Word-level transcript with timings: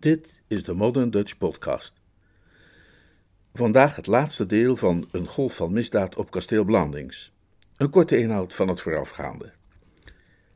Dit 0.00 0.42
is 0.46 0.64
de 0.64 0.74
Modern 0.74 1.10
Dutch 1.10 1.36
Podcast. 1.36 1.94
Vandaag 3.52 3.96
het 3.96 4.06
laatste 4.06 4.46
deel 4.46 4.76
van 4.76 5.08
Een 5.10 5.26
golf 5.26 5.56
van 5.56 5.72
misdaad 5.72 6.16
op 6.16 6.30
kasteel 6.30 6.64
Blandings. 6.64 7.32
Een 7.76 7.90
korte 7.90 8.18
inhoud 8.18 8.54
van 8.54 8.68
het 8.68 8.80
voorafgaande. 8.80 9.52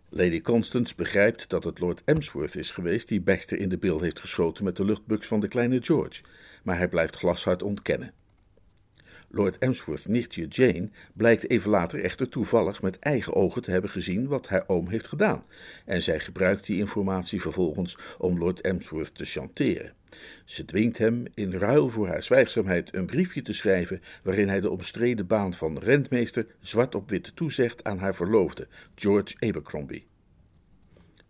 Lady 0.09 0.41
Constance 0.41 0.95
begrijpt 0.97 1.49
dat 1.49 1.65
het 1.65 1.79
Lord 1.79 2.03
Emsworth 2.05 2.57
is 2.57 2.71
geweest 2.71 3.09
die 3.09 3.21
Baxter 3.21 3.59
in 3.59 3.69
de 3.69 3.79
bil 3.79 4.01
heeft 4.01 4.21
geschoten 4.21 4.65
met 4.65 4.77
de 4.77 4.85
luchtbuks 4.85 5.27
van 5.27 5.41
de 5.41 5.49
kleine 5.49 5.83
George, 5.83 6.23
maar 6.63 6.77
hij 6.77 6.89
blijft 6.89 7.17
glashard 7.17 7.63
ontkennen. 7.63 8.13
Lord 9.35 9.59
Emsworth's 9.59 10.07
nichtje 10.07 10.47
Jane 10.47 10.91
blijkt 11.13 11.51
even 11.51 11.71
later 11.71 12.05
echter 12.05 12.29
toevallig 12.29 12.83
met 12.83 12.99
eigen 12.99 13.35
ogen 13.35 13.63
te 13.63 13.71
hebben 13.71 13.91
gezien 13.91 14.27
wat 14.27 14.49
haar 14.49 14.65
oom 14.67 14.89
heeft 14.89 15.09
gedaan, 15.09 15.45
en 15.85 16.03
zij 16.03 16.21
gebruikt 16.21 16.67
die 16.67 16.79
informatie 16.79 17.41
vervolgens 17.41 17.99
om 18.19 18.39
Lord 18.39 18.61
Emsworth 18.61 19.15
te 19.15 19.25
chanteren. 19.25 19.93
Ze 20.45 20.65
dwingt 20.65 20.99
hem 20.99 21.25
in 21.35 21.53
ruil 21.53 21.89
voor 21.89 22.09
haar 22.09 22.23
zwijgzaamheid 22.23 22.95
een 22.95 23.07
briefje 23.07 23.43
te 23.43 23.53
schrijven 23.53 24.03
waarin 24.23 24.49
hij 24.49 24.61
de 24.61 24.71
omstreden 24.71 25.27
baan 25.27 25.55
van 25.55 25.79
rentmeester 25.79 26.47
zwart 26.61 26.95
op 26.95 27.11
wit 27.11 27.37
toezegt 27.37 27.85
aan 27.85 27.99
haar 27.99 28.15
verloofde, 28.15 28.69
George 28.95 29.35
Abercrombie. 29.39 30.07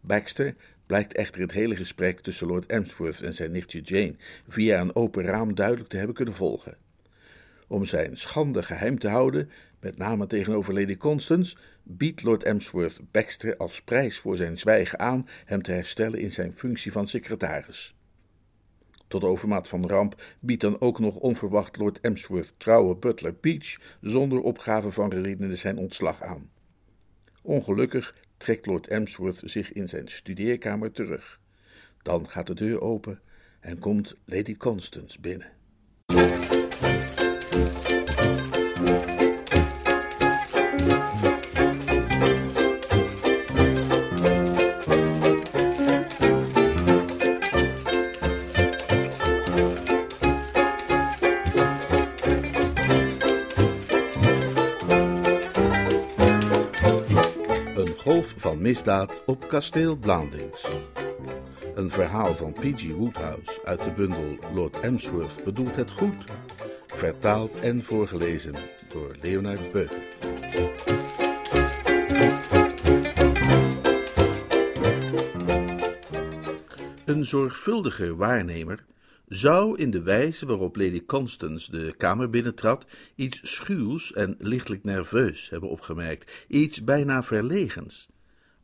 Baxter 0.01 0.55
blijkt 0.87 1.15
echter 1.15 1.41
het 1.41 1.53
hele 1.53 1.77
gesprek 1.77 2.21
tussen 2.21 2.47
Lord 2.47 2.67
Emsworth 2.67 3.23
en 3.23 3.34
zijn 3.34 3.53
nichtje 3.53 3.81
Jane 3.81 4.17
via 4.48 4.81
een 4.81 4.97
open 4.97 5.23
raam 5.25 5.55
duidelijk 5.55 5.89
te 5.89 5.97
hebben 5.97 6.15
kunnen 6.15 6.34
volgen. 6.34 6.84
Om 7.67 7.85
zijn 7.85 8.17
schande 8.17 8.63
geheim 8.63 8.99
te 8.99 9.09
houden, 9.09 9.51
met 9.81 9.97
name 9.97 10.27
tegenover 10.27 10.75
Lady 10.75 10.97
Constance, 10.97 11.57
biedt 11.83 12.23
Lord 12.23 12.43
Emsworth 12.43 13.01
Baxter 13.11 13.57
als 13.57 13.83
prijs 13.83 14.19
voor 14.19 14.37
zijn 14.37 14.59
zwijgen 14.59 14.99
aan 14.99 15.29
hem 15.45 15.63
te 15.63 15.73
herstellen 15.73 16.19
in 16.21 16.33
zijn 16.33 16.55
functie 16.55 16.93
van 16.93 17.07
secretaris. 17.07 17.95
Tot 19.09 19.25
overmaat 19.25 19.69
van 19.69 19.87
ramp 19.87 20.23
biedt 20.41 20.61
dan 20.61 20.81
ook 20.81 20.99
nog 20.99 21.17
onverwacht 21.17 21.77
Lord 21.77 22.01
Emsworth 22.01 22.55
trouwe 22.56 22.97
butler 22.97 23.34
Peach 23.34 23.97
zonder 24.01 24.41
opgave 24.41 24.91
van 24.91 25.11
redenen 25.11 25.56
zijn 25.56 25.78
ontslag 25.78 26.23
aan. 26.23 26.51
Ongelukkig 27.43 28.15
trekt 28.37 28.67
Lord 28.67 28.87
Emsworth 28.87 29.43
zich 29.45 29.73
in 29.73 29.89
zijn 29.89 30.09
studeerkamer 30.09 30.93
terug. 30.93 31.41
Dan 32.03 32.28
gaat 32.28 32.47
de 32.47 32.55
deur 32.55 32.81
open 32.81 33.21
en 33.61 33.78
komt 33.78 34.17
Lady 34.25 34.56
Constance 34.56 35.21
binnen. 35.21 35.53
Misdaad 58.65 59.23
op 59.27 59.48
kasteel 59.48 59.97
Blandings. 59.97 60.67
Een 61.75 61.91
verhaal 61.91 62.34
van 62.34 62.53
P.G. 62.53 62.91
Woodhouse 62.91 63.65
uit 63.65 63.84
de 63.84 63.91
bundel 63.91 64.39
Lord 64.55 64.81
Emsworth 64.81 65.45
bedoelt 65.45 65.77
het 65.77 65.91
goed. 65.91 66.25
Vertaald 66.87 67.61
en 67.61 67.83
voorgelezen 67.83 68.55
door 68.89 69.17
Leonard 69.23 69.73
Beuger. 69.73 70.03
Een 77.05 77.25
zorgvuldige 77.25 78.17
waarnemer 78.17 78.84
zou 79.28 79.78
in 79.78 79.91
de 79.91 80.03
wijze 80.03 80.47
waarop 80.47 80.77
Lady 80.77 81.05
Constance 81.06 81.71
de 81.71 81.95
kamer 81.97 82.31
binnentrad 82.31 82.87
iets 83.15 83.41
schuws 83.43 84.12
en 84.12 84.34
lichtelijk 84.39 84.84
nerveus 84.84 85.51
hebben 85.51 85.69
opgemerkt, 85.69 86.44
iets 86.49 86.84
bijna 86.84 87.22
verlegens. 87.22 88.12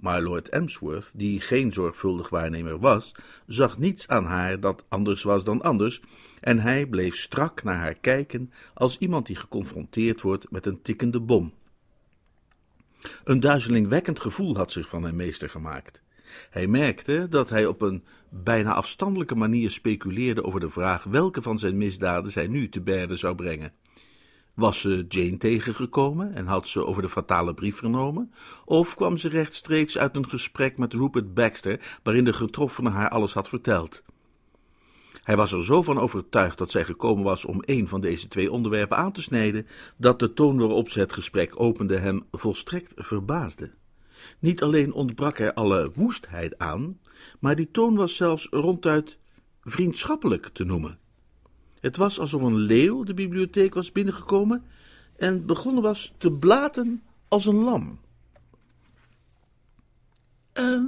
Maar 0.00 0.22
Lord 0.22 0.48
Emsworth, 0.48 1.10
die 1.14 1.40
geen 1.40 1.72
zorgvuldig 1.72 2.28
waarnemer 2.28 2.78
was, 2.78 3.14
zag 3.46 3.78
niets 3.78 4.08
aan 4.08 4.24
haar 4.24 4.60
dat 4.60 4.84
anders 4.88 5.22
was 5.22 5.44
dan 5.44 5.62
anders, 5.62 6.00
en 6.40 6.58
hij 6.58 6.86
bleef 6.86 7.16
strak 7.16 7.62
naar 7.62 7.76
haar 7.76 7.94
kijken 7.94 8.52
als 8.74 8.98
iemand 8.98 9.26
die 9.26 9.36
geconfronteerd 9.36 10.20
wordt 10.20 10.50
met 10.50 10.66
een 10.66 10.82
tikkende 10.82 11.20
bom. 11.20 11.52
Een 13.24 13.40
duizelingwekkend 13.40 14.20
gevoel 14.20 14.56
had 14.56 14.72
zich 14.72 14.88
van 14.88 15.02
hem 15.02 15.16
meester 15.16 15.50
gemaakt. 15.50 16.02
Hij 16.50 16.66
merkte 16.66 17.26
dat 17.30 17.50
hij 17.50 17.66
op 17.66 17.82
een 17.82 18.04
bijna 18.28 18.72
afstandelijke 18.72 19.34
manier 19.34 19.70
speculeerde 19.70 20.44
over 20.44 20.60
de 20.60 20.70
vraag 20.70 21.04
welke 21.04 21.42
van 21.42 21.58
zijn 21.58 21.76
misdaden 21.76 22.32
zij 22.32 22.46
nu 22.46 22.68
te 22.68 22.80
berde 22.80 23.16
zou 23.16 23.34
brengen. 23.34 23.72
Was 24.60 24.80
ze 24.80 25.04
Jane 25.08 25.36
tegengekomen 25.36 26.34
en 26.34 26.46
had 26.46 26.68
ze 26.68 26.86
over 26.86 27.02
de 27.02 27.08
fatale 27.08 27.54
brief 27.54 27.76
vernomen? 27.76 28.32
Of 28.64 28.94
kwam 28.94 29.16
ze 29.16 29.28
rechtstreeks 29.28 29.98
uit 29.98 30.16
een 30.16 30.28
gesprek 30.28 30.78
met 30.78 30.94
Rupert 30.94 31.34
Baxter, 31.34 31.98
waarin 32.02 32.24
de 32.24 32.32
getroffene 32.32 32.90
haar 32.90 33.08
alles 33.08 33.34
had 33.34 33.48
verteld? 33.48 34.02
Hij 35.22 35.36
was 35.36 35.52
er 35.52 35.64
zo 35.64 35.82
van 35.82 35.98
overtuigd 35.98 36.58
dat 36.58 36.70
zij 36.70 36.84
gekomen 36.84 37.24
was 37.24 37.44
om 37.44 37.62
een 37.64 37.88
van 37.88 38.00
deze 38.00 38.28
twee 38.28 38.52
onderwerpen 38.52 38.96
aan 38.96 39.12
te 39.12 39.22
snijden, 39.22 39.66
dat 39.96 40.18
de 40.18 40.32
toon 40.32 40.58
waarop 40.58 40.90
ze 40.90 41.00
het 41.00 41.12
gesprek 41.12 41.60
opende 41.60 41.98
hem 41.98 42.26
volstrekt 42.32 42.92
verbaasde. 42.96 43.74
Niet 44.38 44.62
alleen 44.62 44.92
ontbrak 44.92 45.38
er 45.38 45.52
alle 45.52 45.90
woestheid 45.94 46.58
aan, 46.58 47.00
maar 47.38 47.56
die 47.56 47.70
toon 47.70 47.96
was 47.96 48.16
zelfs 48.16 48.46
ronduit 48.50 49.18
vriendschappelijk 49.62 50.48
te 50.52 50.64
noemen. 50.64 50.98
Het 51.80 51.96
was 51.96 52.18
alsof 52.18 52.42
een 52.42 52.56
leeuw 52.56 53.02
de 53.02 53.14
bibliotheek 53.14 53.74
was 53.74 53.92
binnengekomen 53.92 54.64
en 55.16 55.46
begonnen 55.46 55.82
was 55.82 56.14
te 56.18 56.32
blaten 56.32 57.02
als 57.28 57.46
een 57.46 57.62
lam. 57.62 58.00
Uh, 60.54 60.82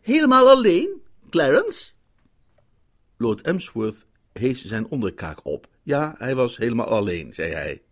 helemaal 0.00 0.48
alleen, 0.48 1.02
Clarence? 1.30 1.92
Lord 3.16 3.40
Emsworth 3.40 4.06
hees 4.32 4.64
zijn 4.64 4.86
onderkaak 4.86 5.38
op. 5.42 5.68
Ja, 5.82 6.14
hij 6.18 6.34
was 6.34 6.56
helemaal 6.56 6.86
alleen, 6.86 7.34
zei 7.34 7.52
hij. 7.52 7.82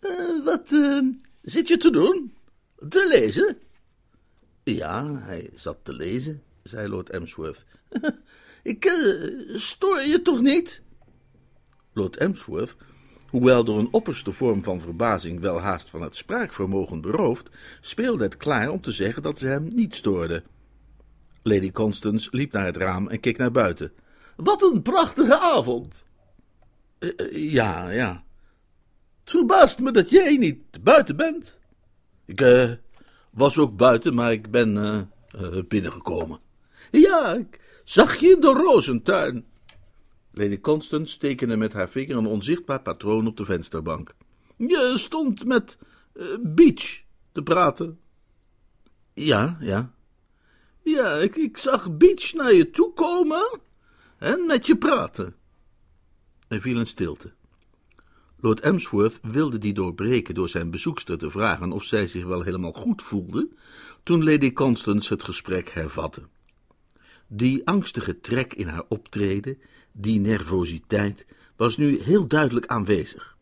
Uh, 0.00 0.44
wat 0.44 0.70
uh, 0.70 1.12
zit 1.42 1.68
je 1.68 1.76
te 1.76 1.90
doen? 1.90 2.34
Te 2.88 3.06
lezen? 3.08 3.58
Ja, 4.62 5.18
hij 5.18 5.50
zat 5.54 5.78
te 5.82 5.92
lezen, 5.92 6.42
zei 6.62 6.88
Lord 6.88 7.10
Emsworth. 7.10 7.64
Ik 8.62 8.84
uh, 8.84 9.56
stoor 9.58 10.00
je 10.00 10.22
toch 10.22 10.40
niet? 10.40 10.82
Lord 11.94 12.16
Emsworth, 12.16 12.76
hoewel 13.28 13.64
door 13.64 13.78
een 13.78 13.92
opperste 13.92 14.32
vorm 14.32 14.62
van 14.62 14.80
verbazing 14.80 15.40
wel 15.40 15.60
haast 15.60 15.90
van 15.90 16.02
het 16.02 16.16
spraakvermogen 16.16 17.00
beroofd, 17.00 17.50
speelde 17.80 18.24
het 18.24 18.36
klaar 18.36 18.70
om 18.70 18.80
te 18.80 18.92
zeggen 18.92 19.22
dat 19.22 19.38
ze 19.38 19.46
hem 19.46 19.68
niet 19.74 19.94
stoorde. 19.94 20.42
Lady 21.42 21.70
Constance 21.70 22.28
liep 22.30 22.52
naar 22.52 22.66
het 22.66 22.76
raam 22.76 23.08
en 23.08 23.20
keek 23.20 23.38
naar 23.38 23.50
buiten. 23.50 23.92
Wat 24.36 24.62
een 24.62 24.82
prachtige 24.82 25.38
avond! 25.38 26.04
Uh, 26.98 27.10
uh, 27.16 27.52
ja, 27.52 27.90
ja. 27.90 28.24
Het 29.20 29.30
verbaast 29.30 29.80
me 29.80 29.90
dat 29.90 30.10
jij 30.10 30.36
niet 30.36 30.82
buiten 30.82 31.16
bent. 31.16 31.58
Ik 32.24 32.40
uh, 32.40 32.70
was 33.30 33.58
ook 33.58 33.76
buiten, 33.76 34.14
maar 34.14 34.32
ik 34.32 34.50
ben 34.50 35.10
binnengekomen. 35.68 36.40
Ja, 36.90 37.34
ik 37.34 37.60
zag 37.84 38.16
je 38.16 38.30
in 38.30 38.40
de 38.40 38.52
rozentuin. 38.52 39.46
Lady 40.34 40.60
Constance 40.60 41.18
tekende 41.18 41.56
met 41.56 41.72
haar 41.72 41.88
vinger 41.88 42.16
een 42.16 42.26
onzichtbaar 42.26 42.80
patroon 42.80 43.26
op 43.26 43.36
de 43.36 43.44
vensterbank. 43.44 44.14
Je 44.56 44.92
stond 44.96 45.44
met 45.44 45.78
Beach 46.40 47.02
te 47.32 47.42
praten. 47.42 47.98
Ja, 49.14 49.56
ja. 49.60 49.94
Ja, 50.82 51.16
ik, 51.16 51.36
ik 51.36 51.56
zag 51.56 51.96
Beach 51.96 52.32
naar 52.32 52.52
je 52.52 52.70
toe 52.70 52.92
komen 52.92 53.60
en 54.18 54.46
met 54.46 54.66
je 54.66 54.76
praten. 54.76 55.34
Er 56.48 56.60
viel 56.60 56.76
een 56.76 56.86
stilte. 56.86 57.32
Lord 58.40 58.60
Emsworth 58.60 59.18
wilde 59.22 59.58
die 59.58 59.72
doorbreken 59.72 60.34
door 60.34 60.48
zijn 60.48 60.70
bezoekster 60.70 61.18
te 61.18 61.30
vragen 61.30 61.72
of 61.72 61.84
zij 61.84 62.06
zich 62.06 62.24
wel 62.24 62.42
helemaal 62.42 62.72
goed 62.72 63.02
voelde, 63.02 63.48
toen 64.02 64.24
Lady 64.24 64.52
Constance 64.52 65.12
het 65.12 65.24
gesprek 65.24 65.70
hervatte. 65.70 66.22
Die 67.26 67.66
angstige 67.66 68.20
trek 68.20 68.54
in 68.54 68.66
haar 68.66 68.84
optreden, 68.88 69.58
die 69.96 70.20
nervositeit, 70.20 71.26
was 71.56 71.76
nu 71.76 72.00
heel 72.00 72.26
duidelijk 72.26 72.66
aanwezig. 72.66 73.36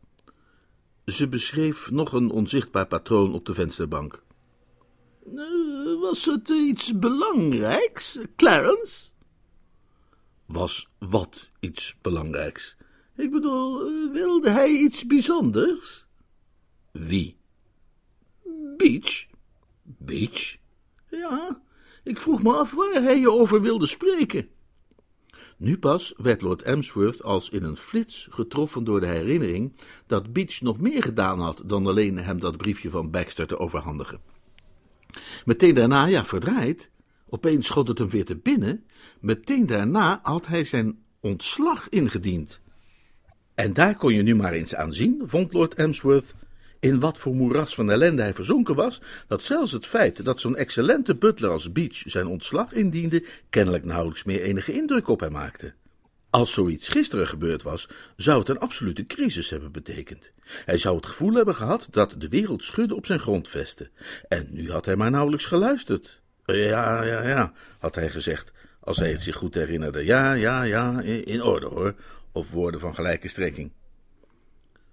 Ze 1.06 1.28
beschreef 1.28 1.90
nog 1.90 2.12
een 2.12 2.30
onzichtbaar 2.30 2.86
patroon 2.86 3.34
op 3.34 3.46
de 3.46 3.54
vensterbank. 3.54 4.22
Uh, 5.34 6.00
was 6.00 6.24
het 6.24 6.48
iets 6.48 6.98
belangrijks, 6.98 8.18
Clarence? 8.36 9.08
Was 10.46 10.88
wat 10.98 11.50
iets 11.60 11.96
belangrijks? 12.00 12.76
Ik 13.16 13.30
bedoel, 13.30 13.92
wilde 14.12 14.50
hij 14.50 14.70
iets 14.70 15.06
bijzonders? 15.06 16.06
Wie? 16.90 17.36
Beach. 18.76 19.26
Beach? 19.82 20.56
Ja, 21.10 21.62
ik 22.04 22.20
vroeg 22.20 22.42
me 22.42 22.52
af 22.52 22.70
waar 22.72 23.02
hij 23.02 23.18
je 23.18 23.30
over 23.30 23.60
wilde 23.60 23.86
spreken. 23.86 24.48
Nu 25.62 25.78
pas 25.78 26.14
werd 26.16 26.42
Lord 26.42 26.62
Emsworth 26.62 27.22
als 27.22 27.50
in 27.50 27.62
een 27.62 27.76
flits 27.76 28.28
getroffen 28.30 28.84
door 28.84 29.00
de 29.00 29.06
herinnering 29.06 29.72
dat 30.06 30.32
Beach 30.32 30.60
nog 30.60 30.80
meer 30.80 31.02
gedaan 31.02 31.40
had 31.40 31.62
dan 31.64 31.86
alleen 31.86 32.18
hem 32.18 32.40
dat 32.40 32.56
briefje 32.56 32.90
van 32.90 33.10
Baxter 33.10 33.46
te 33.46 33.58
overhandigen. 33.58 34.20
Meteen 35.44 35.74
daarna, 35.74 36.04
ja, 36.06 36.24
verdraaid, 36.24 36.90
opeens 37.28 37.66
schot 37.66 37.88
het 37.88 37.98
hem 37.98 38.08
weer 38.08 38.24
te 38.24 38.36
binnen, 38.36 38.84
meteen 39.20 39.66
daarna 39.66 40.20
had 40.22 40.46
hij 40.46 40.64
zijn 40.64 40.98
ontslag 41.20 41.88
ingediend. 41.88 42.60
En 43.54 43.72
daar 43.72 43.94
kon 43.94 44.14
je 44.14 44.22
nu 44.22 44.34
maar 44.34 44.52
eens 44.52 44.74
aan 44.74 44.92
zien, 44.92 45.22
vond 45.24 45.52
Lord 45.52 45.74
Emsworth, 45.74 46.34
in 46.82 47.00
wat 47.00 47.18
voor 47.18 47.34
moeras 47.34 47.74
van 47.74 47.90
ellende 47.90 48.22
hij 48.22 48.34
verzonken 48.34 48.74
was, 48.74 49.00
dat 49.26 49.42
zelfs 49.42 49.72
het 49.72 49.86
feit 49.86 50.24
dat 50.24 50.40
zo'n 50.40 50.56
excellente 50.56 51.14
butler 51.14 51.50
als 51.50 51.72
Beach 51.72 52.02
zijn 52.04 52.26
ontslag 52.26 52.72
indiende, 52.72 53.24
kennelijk 53.50 53.84
nauwelijks 53.84 54.24
meer 54.24 54.42
enige 54.42 54.72
indruk 54.72 55.08
op 55.08 55.20
hem 55.20 55.32
maakte. 55.32 55.74
Als 56.30 56.52
zoiets 56.52 56.88
gisteren 56.88 57.26
gebeurd 57.26 57.62
was, 57.62 57.88
zou 58.16 58.38
het 58.38 58.48
een 58.48 58.58
absolute 58.58 59.04
crisis 59.04 59.50
hebben 59.50 59.72
betekend. 59.72 60.32
Hij 60.64 60.78
zou 60.78 60.96
het 60.96 61.06
gevoel 61.06 61.34
hebben 61.34 61.54
gehad 61.54 61.86
dat 61.90 62.14
de 62.18 62.28
wereld 62.28 62.64
schudde 62.64 62.94
op 62.94 63.06
zijn 63.06 63.20
grondvesten. 63.20 63.90
En 64.28 64.46
nu 64.50 64.70
had 64.70 64.84
hij 64.84 64.96
maar 64.96 65.10
nauwelijks 65.10 65.46
geluisterd. 65.46 66.20
Ja, 66.44 67.04
ja, 67.04 67.28
ja, 67.28 67.52
had 67.78 67.94
hij 67.94 68.10
gezegd, 68.10 68.52
als 68.80 68.96
hij 68.96 69.10
het 69.10 69.22
zich 69.22 69.36
goed 69.36 69.54
herinnerde. 69.54 70.04
Ja, 70.04 70.32
ja, 70.32 70.62
ja, 70.62 71.00
in 71.02 71.42
orde 71.42 71.66
hoor, 71.66 71.94
of 72.32 72.50
woorden 72.50 72.80
van 72.80 72.94
gelijke 72.94 73.28
strekking. 73.28 73.72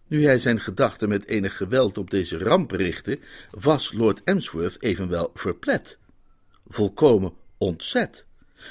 Nu 0.09 0.25
hij 0.25 0.39
zijn 0.39 0.59
gedachten 0.59 1.09
met 1.09 1.25
enig 1.25 1.57
geweld 1.57 1.97
op 1.97 2.09
deze 2.09 2.37
ramp 2.37 2.71
richtte, 2.71 3.19
was 3.49 3.93
Lord 3.93 4.21
Emsworth 4.23 4.81
evenwel 4.81 5.31
verplet, 5.33 5.97
volkomen 6.67 7.33
ontzet. 7.57 8.25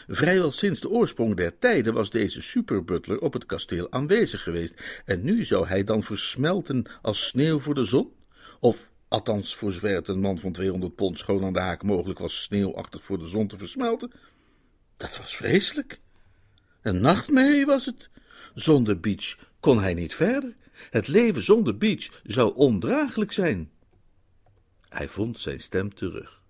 Vrijwel 0.09 0.53
sinds 0.53 0.81
de 0.81 0.89
oorsprong 0.89 1.37
der 1.37 1.59
tijden 1.59 1.95
was 1.95 2.11
deze 2.11 2.43
superbutler 2.43 3.21
op 3.21 3.33
het 3.33 3.47
kasteel 3.47 3.87
aanwezig 3.91 4.43
geweest, 4.43 5.03
en 5.05 5.23
nu 5.23 5.45
zou 5.45 5.67
hij 5.67 5.85
dan 5.85 6.03
versmelten 6.03 6.85
als 7.03 7.27
sneeuw 7.27 7.59
voor 7.59 7.75
de 7.75 7.85
zon? 7.85 8.13
Of, 8.61 8.91
althans, 9.09 9.57
voor 9.57 9.73
zover 9.73 9.95
het 9.95 10.09
een 10.09 10.21
man 10.21 10.39
van 10.39 10.53
200 10.53 10.95
pond 10.95 11.19
schoon 11.19 11.45
aan 11.45 11.53
de 11.53 11.61
haak 11.61 11.83
mogelijk 11.83 12.19
was 12.19 12.43
sneeuwachtig 12.43 13.05
voor 13.05 13.19
de 13.19 13.29
zon 13.29 13.49
te 13.49 13.59
versmelten? 13.59 14.13
Dat 14.97 15.19
was 15.19 15.37
vreselijk. 15.37 16.01
Een 16.83 17.01
nachtmerrie 17.01 17.67
was 17.67 17.87
het. 17.87 18.09
Zonder 18.55 19.01
Beach 19.01 19.39
kon 19.61 19.81
hij 19.81 19.95
niet 19.95 20.15
verder. 20.15 20.55
Het 20.91 21.09
leven 21.09 21.43
zonder 21.43 21.77
Beach 21.77 22.21
zou 22.25 22.55
ondraaglijk 22.55 23.33
zijn. 23.33 23.71
Hij 24.89 25.09
vond 25.09 25.39
zijn 25.39 25.61
stem 25.61 25.95
terug. 25.95 26.43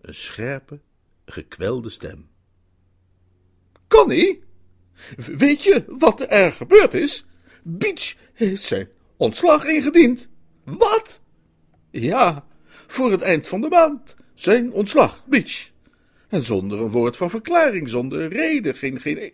Een 0.00 0.14
scherpe, 0.14 0.80
gekwelde 1.24 1.90
stem. 1.90 2.28
Connie, 3.88 4.42
weet 5.16 5.62
je 5.62 5.84
wat 5.86 6.32
er 6.32 6.52
gebeurd 6.52 6.94
is? 6.94 7.26
Beach 7.62 8.14
heeft 8.32 8.62
zijn 8.62 8.88
ontslag 9.16 9.64
ingediend. 9.64 10.28
Wat? 10.64 11.20
Ja, 11.90 12.46
voor 12.86 13.10
het 13.10 13.22
eind 13.22 13.48
van 13.48 13.60
de 13.60 13.68
maand. 13.68 14.16
Zijn 14.34 14.72
ontslag, 14.72 15.26
Beach. 15.26 15.70
En 16.28 16.44
zonder 16.44 16.80
een 16.80 16.90
woord 16.90 17.16
van 17.16 17.30
verklaring, 17.30 17.88
zonder 17.88 18.28
reden, 18.28 18.74
geen, 18.74 19.00
geen... 19.00 19.32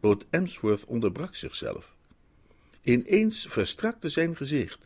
Lord 0.00 0.24
Emsworth 0.30 0.84
onderbrak 0.84 1.34
zichzelf. 1.34 1.95
Ineens 2.86 3.46
verstrakte 3.48 4.08
zijn 4.08 4.36
gezicht. 4.36 4.78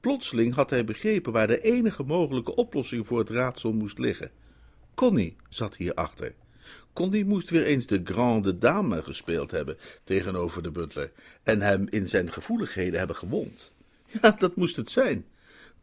Plotseling 0.00 0.54
had 0.54 0.70
hij 0.70 0.84
begrepen 0.84 1.32
waar 1.32 1.46
de 1.46 1.60
enige 1.60 2.02
mogelijke 2.02 2.54
oplossing 2.54 3.06
voor 3.06 3.18
het 3.18 3.30
raadsel 3.30 3.72
moest 3.72 3.98
liggen. 3.98 4.30
Connie 4.94 5.36
zat 5.48 5.76
hierachter. 5.76 6.34
Connie 6.92 7.24
moest 7.24 7.50
weer 7.50 7.64
eens 7.64 7.86
de 7.86 8.00
grande 8.04 8.58
dame 8.58 9.02
gespeeld 9.02 9.50
hebben 9.50 9.76
tegenover 10.04 10.62
de 10.62 10.70
butler 10.70 11.12
en 11.42 11.60
hem 11.60 11.86
in 11.88 12.08
zijn 12.08 12.32
gevoeligheden 12.32 12.98
hebben 12.98 13.16
gewond. 13.16 13.74
Ja, 14.22 14.30
dat 14.30 14.56
moest 14.56 14.76
het 14.76 14.90
zijn. 14.90 15.24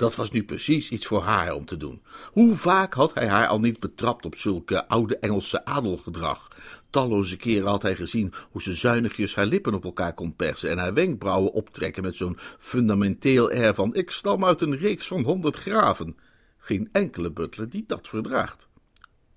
Dat 0.02 0.16
was 0.16 0.32
nu 0.32 0.44
precies 0.44 0.90
iets 0.90 1.06
voor 1.06 1.22
haar 1.22 1.54
om 1.54 1.66
te 1.66 1.78
doen. 1.78 2.02
Hoe 2.32 2.56
vaak 2.56 2.94
had 2.94 3.14
hij 3.14 3.28
haar 3.28 3.48
al 3.48 3.60
niet 3.60 3.80
betrapt 3.80 4.26
op 4.26 4.36
zulke 4.36 4.88
oude 4.88 5.18
Engelse 5.18 5.66
adelgedrag? 5.66 6.48
Talloze 6.90 7.38
keren 7.38 7.68
had 7.68 7.82
hij 7.82 7.96
gezien 7.96 8.34
hoe 8.52 8.62
ze 8.62 8.76
zuinigjes 8.76 9.36
haar 9.36 9.46
lippen 9.46 9.74
op 9.74 9.84
elkaar 9.84 10.14
kon 10.14 10.36
persen 10.36 10.70
en 10.70 10.78
haar 10.78 10.94
wenkbrauwen 10.94 11.52
optrekken 11.52 12.04
met 12.04 12.16
zo'n 12.16 12.38
fundamenteel 12.60 13.50
air 13.50 13.74
van 13.74 13.96
ik 13.96 14.12
stam 14.12 14.46
uit 14.46 14.62
een 14.62 14.78
reeks 14.78 15.08
van 15.08 15.24
honderd 15.24 15.56
graven. 15.56 16.18
Geen 16.58 16.90
enkele 16.92 17.32
butler 17.32 17.70
die 17.70 17.84
dat 17.88 18.08
verdraagt. 18.08 18.68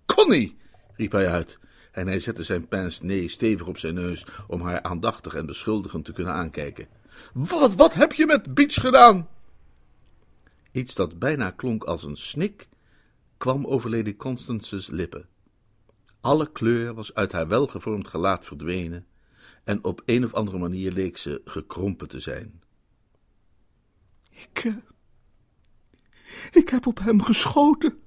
Connie! 0.05 0.56
riep 0.96 1.12
hij 1.12 1.28
uit, 1.28 1.58
en 1.93 2.06
hij 2.06 2.19
zette 2.19 2.43
zijn 2.43 2.69
pince 2.69 3.05
nee 3.05 3.28
stevig 3.28 3.67
op 3.67 3.78
zijn 3.78 3.94
neus 3.94 4.26
om 4.46 4.60
haar 4.60 4.82
aandachtig 4.82 5.34
en 5.34 5.46
beschuldigend 5.46 6.05
te 6.05 6.12
kunnen 6.12 6.34
aankijken. 6.34 6.88
Wat, 7.32 7.75
wat 7.75 7.94
heb 7.94 8.12
je 8.12 8.26
met 8.26 8.55
Beach 8.55 8.75
gedaan? 8.75 9.28
Iets 10.74 10.94
dat 10.94 11.18
bijna 11.18 11.50
klonk 11.50 11.84
als 11.84 12.04
een 12.04 12.16
snik, 12.16 12.68
kwam 13.36 13.66
over 13.66 13.90
Lady 13.90 14.16
Constance's 14.16 14.86
lippen. 14.86 15.28
Alle 16.20 16.52
kleur 16.52 16.94
was 16.94 17.14
uit 17.14 17.32
haar 17.32 17.48
welgevormd 17.48 18.08
gelaat 18.08 18.44
verdwenen, 18.44 19.06
en 19.64 19.84
op 19.84 20.02
een 20.04 20.24
of 20.24 20.34
andere 20.34 20.58
manier 20.58 20.92
leek 20.92 21.16
ze 21.16 21.40
gekrompen 21.44 22.08
te 22.08 22.20
zijn. 22.20 22.62
Ik, 24.30 24.64
uh, 24.64 24.76
ik 26.50 26.68
heb 26.68 26.86
op 26.86 26.98
hem 26.98 27.22
geschoten, 27.22 27.98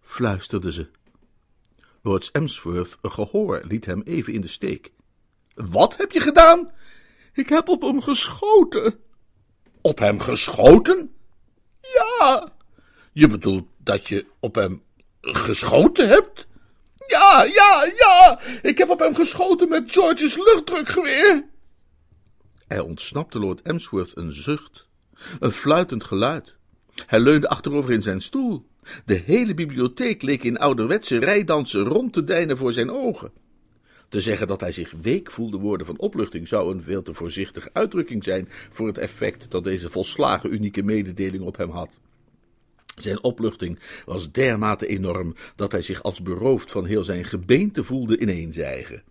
fluisterde 0.00 0.72
ze. 0.72 0.90
Lord 2.02 2.30
Emsworth 2.30 2.98
gehoor 3.02 3.60
liet 3.64 3.86
hem 3.86 4.02
even 4.02 4.32
in 4.32 4.40
de 4.40 4.48
steek. 4.48 4.92
Wat 5.54 5.96
heb 5.96 6.12
je 6.12 6.20
gedaan? 6.20 6.70
Ik 7.32 7.48
heb 7.48 7.68
op 7.68 7.82
hem 7.82 8.00
geschoten. 8.00 8.98
Op 9.80 9.98
hem 9.98 10.20
geschoten? 10.20 11.14
Ja. 11.80 12.52
Je 13.12 13.26
bedoelt 13.26 13.68
dat 13.78 14.08
je 14.08 14.26
op 14.40 14.54
hem 14.54 14.82
geschoten 15.20 16.08
hebt? 16.08 16.48
Ja, 17.06 17.44
ja, 17.44 17.92
ja. 17.96 18.40
Ik 18.62 18.78
heb 18.78 18.88
op 18.88 18.98
hem 18.98 19.14
geschoten 19.14 19.68
met 19.68 19.92
George's 19.92 20.36
luchtdrukgeweer. 20.36 21.44
Er 22.68 22.84
ontsnapte 22.84 23.38
Lord 23.38 23.62
Emsworth 23.62 24.16
een 24.16 24.32
zucht, 24.32 24.86
een 25.40 25.52
fluitend 25.52 26.04
geluid. 26.04 26.54
Hij 27.06 27.20
leunde 27.20 27.48
achterover 27.48 27.92
in 27.92 28.02
zijn 28.02 28.20
stoel. 28.20 28.68
De 29.04 29.14
hele 29.14 29.54
bibliotheek 29.54 30.22
leek 30.22 30.44
in 30.44 30.58
ouderwetse 30.58 31.18
rijdansen 31.18 31.84
rond 31.84 32.12
te 32.12 32.24
deinen 32.24 32.56
voor 32.56 32.72
zijn 32.72 32.90
ogen. 32.90 33.32
Te 34.10 34.20
zeggen 34.20 34.46
dat 34.46 34.60
hij 34.60 34.72
zich 34.72 34.92
week 35.02 35.30
voelde 35.30 35.58
worden 35.58 35.86
van 35.86 35.98
opluchting 35.98 36.48
zou 36.48 36.74
een 36.74 36.82
veel 36.82 37.02
te 37.02 37.14
voorzichtige 37.14 37.70
uitdrukking 37.72 38.24
zijn 38.24 38.48
voor 38.70 38.86
het 38.86 38.98
effect 38.98 39.50
dat 39.50 39.64
deze 39.64 39.90
volslagen 39.90 40.52
unieke 40.52 40.82
mededeling 40.82 41.42
op 41.42 41.56
hem 41.56 41.70
had. 41.70 41.90
Zijn 42.96 43.22
opluchting 43.22 43.78
was 44.04 44.32
dermate 44.32 44.86
enorm 44.86 45.34
dat 45.56 45.72
hij 45.72 45.82
zich 45.82 46.02
als 46.02 46.22
beroofd 46.22 46.70
van 46.70 46.84
heel 46.84 47.04
zijn 47.04 47.24
gebeente 47.24 47.84
voelde 47.84 48.18
ineenzijgen. 48.18 49.02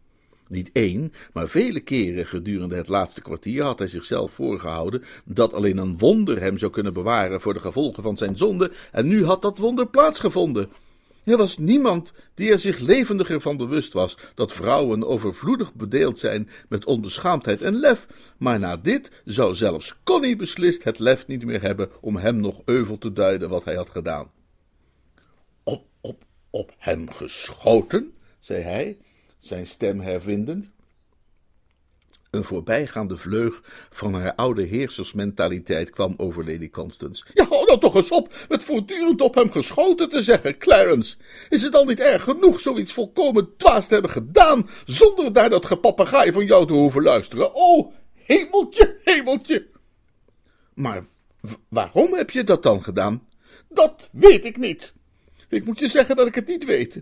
Niet 0.47 0.69
één, 0.73 1.13
maar 1.33 1.47
vele 1.47 1.79
keren 1.79 2.25
gedurende 2.25 2.75
het 2.75 2.87
laatste 2.87 3.21
kwartier 3.21 3.63
had 3.63 3.79
hij 3.79 3.87
zichzelf 3.87 4.31
voorgehouden 4.31 5.03
dat 5.25 5.53
alleen 5.53 5.77
een 5.77 5.97
wonder 5.97 6.41
hem 6.41 6.57
zou 6.57 6.71
kunnen 6.71 6.93
bewaren 6.93 7.41
voor 7.41 7.53
de 7.53 7.59
gevolgen 7.59 8.03
van 8.03 8.17
zijn 8.17 8.37
zonde, 8.37 8.71
en 8.91 9.07
nu 9.07 9.25
had 9.25 9.41
dat 9.41 9.57
wonder 9.57 9.87
plaatsgevonden. 9.87 10.69
Er 11.29 11.37
was 11.37 11.57
niemand 11.57 12.11
die 12.33 12.51
er 12.51 12.59
zich 12.59 12.79
levendiger 12.79 13.41
van 13.41 13.57
bewust 13.57 13.93
was 13.93 14.17
dat 14.35 14.53
vrouwen 14.53 15.03
overvloedig 15.03 15.73
bedeeld 15.73 16.19
zijn 16.19 16.49
met 16.69 16.85
onbeschaamdheid 16.85 17.61
en 17.61 17.75
lef, 17.75 18.07
maar 18.37 18.59
na 18.59 18.77
dit 18.77 19.11
zou 19.25 19.55
zelfs 19.55 19.95
Connie 20.03 20.35
beslist 20.35 20.83
het 20.83 20.99
lef 20.99 21.27
niet 21.27 21.45
meer 21.45 21.61
hebben 21.61 21.89
om 22.01 22.15
hem 22.15 22.39
nog 22.39 22.61
euvel 22.65 22.97
te 22.97 23.13
duiden 23.13 23.49
wat 23.49 23.63
hij 23.63 23.75
had 23.75 23.89
gedaan. 23.89 24.31
Op, 25.63 25.85
op, 26.01 26.23
op 26.49 26.73
hem 26.77 27.09
geschoten, 27.09 28.13
zei 28.39 28.61
hij, 28.61 28.97
zijn 29.37 29.67
stem 29.67 29.99
hervindend. 29.99 30.71
Een 32.29 32.43
voorbijgaande 32.43 33.17
vleug 33.17 33.61
van 33.89 34.13
haar 34.13 34.35
oude 34.35 34.63
heersersmentaliteit 34.63 35.89
kwam 35.89 36.13
over 36.17 36.51
Lady 36.51 36.69
Constance. 36.69 37.25
Ja, 37.33 37.45
hou 37.45 37.65
nou 37.65 37.79
toch 37.79 37.95
eens 37.95 38.09
op 38.09 38.45
met 38.49 38.63
voortdurend 38.63 39.21
op 39.21 39.35
hem 39.35 39.51
geschoten 39.51 40.09
te 40.09 40.21
zeggen, 40.21 40.57
Clarence. 40.57 41.15
Is 41.49 41.61
het 41.61 41.75
al 41.75 41.85
niet 41.85 41.99
erg 41.99 42.23
genoeg 42.23 42.59
zoiets 42.59 42.93
volkomen 42.93 43.57
dwaas 43.57 43.87
te 43.87 43.93
hebben 43.93 44.11
gedaan, 44.11 44.69
zonder 44.85 45.31
naar 45.31 45.49
dat 45.49 45.65
gepapegaai 45.65 46.31
van 46.31 46.45
jou 46.45 46.67
te 46.67 46.73
hoeven 46.73 47.03
luisteren? 47.03 47.53
Oh, 47.53 47.93
hemeltje, 48.13 48.97
hemeltje! 49.03 49.67
Maar 50.73 51.03
waarom 51.69 52.13
heb 52.13 52.29
je 52.29 52.43
dat 52.43 52.63
dan 52.63 52.83
gedaan? 52.83 53.27
Dat 53.69 54.09
weet 54.11 54.45
ik 54.45 54.57
niet. 54.57 54.93
Ik 55.49 55.65
moet 55.65 55.79
je 55.79 55.87
zeggen 55.87 56.15
dat 56.15 56.27
ik 56.27 56.35
het 56.35 56.47
niet 56.47 56.65
weet. 56.65 57.01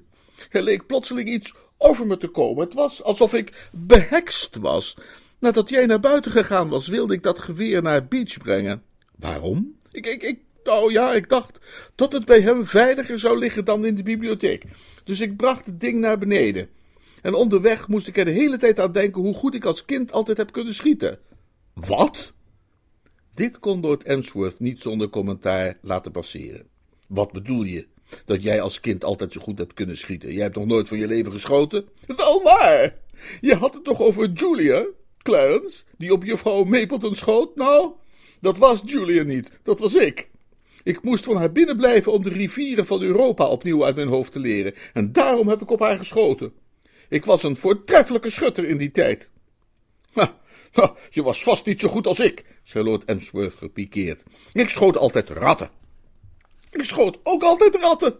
Er 0.49 0.61
leek 0.61 0.85
plotseling 0.85 1.29
iets 1.29 1.53
over 1.77 2.07
me 2.07 2.17
te 2.17 2.27
komen. 2.27 2.63
Het 2.63 2.73
was 2.73 3.03
alsof 3.03 3.33
ik 3.33 3.69
behekst 3.71 4.57
was. 4.57 4.97
Nadat 5.39 5.69
jij 5.69 5.85
naar 5.85 5.99
buiten 5.99 6.31
gegaan 6.31 6.69
was, 6.69 6.87
wilde 6.87 7.13
ik 7.13 7.23
dat 7.23 7.39
geweer 7.39 7.81
naar 7.81 8.07
Beach 8.07 8.37
brengen. 8.37 8.83
Waarom? 9.15 9.75
Ik, 9.91 10.05
ik, 10.05 10.23
ik, 10.23 10.39
oh 10.63 10.91
ja, 10.91 11.13
ik 11.13 11.29
dacht 11.29 11.59
dat 11.95 12.13
het 12.13 12.25
bij 12.25 12.41
hem 12.41 12.65
veiliger 12.65 13.19
zou 13.19 13.37
liggen 13.37 13.65
dan 13.65 13.85
in 13.85 13.95
de 13.95 14.03
bibliotheek. 14.03 14.63
Dus 15.03 15.19
ik 15.19 15.37
bracht 15.37 15.65
het 15.65 15.79
ding 15.79 15.99
naar 15.99 16.17
beneden. 16.17 16.69
En 17.21 17.33
onderweg 17.33 17.87
moest 17.87 18.07
ik 18.07 18.17
er 18.17 18.25
de 18.25 18.31
hele 18.31 18.57
tijd 18.57 18.79
aan 18.79 18.91
denken 18.91 19.21
hoe 19.21 19.33
goed 19.33 19.55
ik 19.55 19.65
als 19.65 19.85
kind 19.85 20.11
altijd 20.11 20.37
heb 20.37 20.51
kunnen 20.51 20.73
schieten. 20.73 21.19
Wat? 21.73 22.33
Dit 23.33 23.59
kon 23.59 23.81
Lord 23.81 24.03
Emsworth 24.03 24.59
niet 24.59 24.81
zonder 24.81 25.09
commentaar 25.09 25.77
laten 25.81 26.11
passeren. 26.11 26.67
Wat 27.07 27.31
bedoel 27.31 27.63
je? 27.63 27.87
Dat 28.25 28.43
jij 28.43 28.61
als 28.61 28.79
kind 28.79 29.03
altijd 29.03 29.31
zo 29.31 29.41
goed 29.41 29.57
hebt 29.57 29.73
kunnen 29.73 29.97
schieten. 29.97 30.33
Jij 30.33 30.43
hebt 30.43 30.55
nog 30.55 30.65
nooit 30.65 30.87
van 30.87 30.97
je 30.97 31.07
leven 31.07 31.31
geschoten? 31.31 31.85
Wel 32.05 32.43
waar! 32.43 32.93
Je 33.41 33.55
had 33.55 33.73
het 33.73 33.83
toch 33.83 33.99
over 33.99 34.29
Julia, 34.29 34.85
Clarence, 35.17 35.83
die 35.97 36.11
op 36.13 36.23
juffrouw 36.23 36.63
Mapleton 36.63 37.15
schoot? 37.15 37.55
Nou, 37.55 37.91
dat 38.41 38.57
was 38.57 38.81
Julia 38.85 39.23
niet, 39.23 39.49
dat 39.63 39.79
was 39.79 39.95
ik. 39.95 40.29
Ik 40.83 41.03
moest 41.03 41.23
van 41.23 41.35
haar 41.35 41.51
binnen 41.51 41.77
blijven 41.77 42.11
om 42.11 42.23
de 42.23 42.29
rivieren 42.29 42.85
van 42.85 43.01
Europa 43.01 43.47
opnieuw 43.47 43.85
uit 43.85 43.95
mijn 43.95 44.07
hoofd 44.07 44.31
te 44.31 44.39
leren. 44.39 44.73
En 44.93 45.11
daarom 45.11 45.47
heb 45.47 45.61
ik 45.61 45.71
op 45.71 45.79
haar 45.79 45.97
geschoten. 45.97 46.53
Ik 47.09 47.25
was 47.25 47.43
een 47.43 47.55
voortreffelijke 47.55 48.29
schutter 48.29 48.65
in 48.65 48.77
die 48.77 48.91
tijd. 48.91 49.29
Ha, 50.13 50.39
ha, 50.71 50.95
je 51.09 51.23
was 51.23 51.43
vast 51.43 51.65
niet 51.65 51.79
zo 51.79 51.87
goed 51.89 52.07
als 52.07 52.19
ik, 52.19 52.45
zei 52.63 52.83
Lord 52.83 53.05
Emsworth 53.05 53.55
gepikeerd. 53.55 54.23
Ik 54.53 54.69
schoot 54.69 54.97
altijd 54.97 55.29
ratten. 55.29 55.69
Ik 56.69 56.83
schoot 56.83 57.19
ook 57.23 57.43
altijd 57.43 57.75
ratten. 57.75 58.15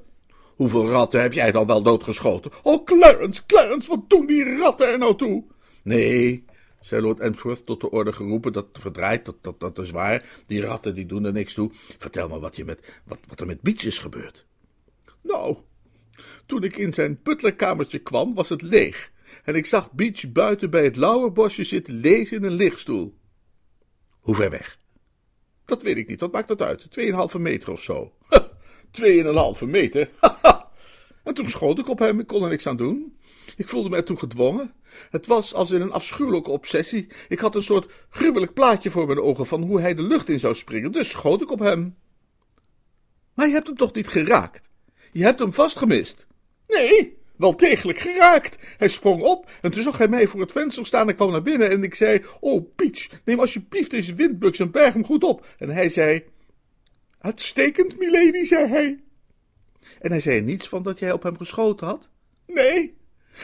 Hoeveel 0.56 0.90
ratten 0.90 1.22
heb 1.22 1.34
jij 1.34 1.52
dan 1.52 1.68
wel 1.68 1.84
doodgeschoten? 1.84 2.52
Oh, 2.64 2.86
Clarence, 2.86 3.46
Clarence, 3.46 3.90
wat 3.90 4.10
doen 4.10 4.26
die 4.26 4.58
ratten 4.58 4.88
er 4.92 4.98
nou 4.98 5.16
toe? 5.16 5.44
Nee, 5.84 6.46
zei 6.82 7.02
Lord 7.02 7.20
Emsworth 7.20 7.66
tot 7.66 7.82
de 7.82 7.92
orde 7.92 8.14
geroepen, 8.14 8.54
dat 8.54 8.68
verdraait, 8.74 9.26
dat, 9.26 9.36
dat, 9.42 9.60
dat 9.60 9.80
is 9.80 9.92
waar. 9.92 10.26
Die 10.46 10.62
ratten 10.62 10.96
die 10.96 11.06
doen 11.06 11.26
er 11.26 11.32
niks 11.32 11.54
toe. 11.54 11.70
Vertel 11.98 12.28
me 12.28 12.40
wat, 12.40 12.56
je 12.56 12.66
met, 12.66 13.02
wat, 13.04 13.20
wat 13.28 13.40
er 13.40 13.48
met 13.48 13.62
Beach 13.62 13.84
is 13.86 14.00
gebeurd. 14.00 14.46
Nou, 15.22 15.58
toen 16.46 16.64
ik 16.64 16.78
in 16.78 16.94
zijn 16.94 17.20
butlerkamertje 17.24 18.00
kwam, 18.00 18.34
was 18.34 18.50
het 18.50 18.62
leeg. 18.62 19.12
En 19.44 19.56
ik 19.56 19.66
zag 19.66 19.92
Beach 19.92 20.32
buiten 20.32 20.70
bij 20.70 20.84
het 20.84 20.96
lauwerbosje 20.96 21.64
zitten 21.64 21.94
lezen 21.94 22.38
in 22.38 22.44
een 22.44 22.52
lichtstoel. 22.52 23.18
Hoe 24.20 24.36
ver 24.36 24.50
weg? 24.50 24.78
Dat 25.68 25.82
weet 25.82 25.98
ik 25.98 26.08
niet, 26.08 26.20
wat 26.20 26.32
maakt 26.32 26.48
dat 26.48 26.62
uit? 26.62 26.92
Tweeënhalve 26.92 27.40
meter 27.40 27.72
of 27.72 27.82
zo. 27.82 28.14
Tweeënhalve 28.92 29.66
meter? 29.66 30.10
en 31.24 31.34
toen 31.34 31.50
schoot 31.50 31.80
ik 31.80 31.90
op 31.90 32.00
hem, 32.00 32.20
ik 32.20 32.28
kon 32.28 32.44
er 32.44 32.50
niks 32.50 32.68
aan 32.68 32.78
doen. 32.78 33.18
Ik 33.56 33.68
voelde 33.68 33.90
me 33.90 33.96
ertoe 33.96 34.18
gedwongen. 34.18 34.74
Het 35.10 35.26
was 35.26 35.54
als 35.54 35.72
in 35.72 35.82
een 35.82 35.92
afschuwelijke 35.92 36.50
obsessie. 36.50 37.08
Ik 37.28 37.40
had 37.40 37.56
een 37.56 37.64
soort 37.64 37.92
gruwelijk 38.10 38.54
plaatje 38.54 38.92
voor 38.92 39.08
mijn 39.08 39.20
ogen 39.20 39.46
van 39.46 39.62
hoe 39.62 39.82
hij 39.82 39.96
de 39.96 40.02
lucht 40.02 40.30
in 40.30 40.40
zou 40.40 40.56
springen, 40.56 40.92
dus 40.92 41.10
schoot 41.10 41.42
ik 41.42 41.52
op 41.52 41.60
hem. 41.60 41.98
Maar 43.34 43.48
je 43.48 43.54
hebt 43.54 43.68
hem 43.68 43.78
toch 43.78 43.94
niet 43.94 44.08
geraakt? 44.08 44.70
Je 45.12 45.24
hebt 45.24 45.40
hem 45.40 45.54
vast 45.54 45.78
gemist. 45.78 46.28
Nee, 46.68 47.18
wel 47.38 47.58
degelijk 47.58 48.00
geraakt. 48.00 48.56
Hij 48.78 48.88
sprong 48.88 49.22
op 49.22 49.50
en 49.62 49.72
toen 49.72 49.84
zag 49.84 49.98
hij 49.98 50.08
mij 50.08 50.28
voor 50.28 50.40
het 50.40 50.52
venster 50.52 50.86
staan. 50.86 51.10
Ik 51.10 51.16
kwam 51.16 51.32
naar 51.32 51.42
binnen 51.42 51.70
en 51.70 51.84
ik 51.84 51.96
zei: 51.96 52.24
Oh, 52.40 52.76
Peach, 52.76 53.08
neem 53.26 53.40
alsjeblieft 53.40 53.92
deze 53.92 54.14
windbuks 54.14 54.60
en 54.60 54.72
berg 54.72 54.94
hem 54.94 55.06
goed 55.06 55.24
op. 55.24 55.48
En 55.58 55.70
hij 55.70 55.90
zei: 55.90 56.24
Uitstekend, 57.20 58.00
milady, 58.00 58.44
zei 58.44 58.68
hij. 58.68 59.00
En 60.00 60.12
hij 60.12 60.20
zei 60.20 60.42
niets 60.42 60.70
van 60.70 60.84
dat 60.84 61.00
jij 61.00 61.12
op 61.12 61.24
hem 61.24 61.38
geschoten 61.38 61.88
had? 61.88 62.10
Nee. 62.46 62.96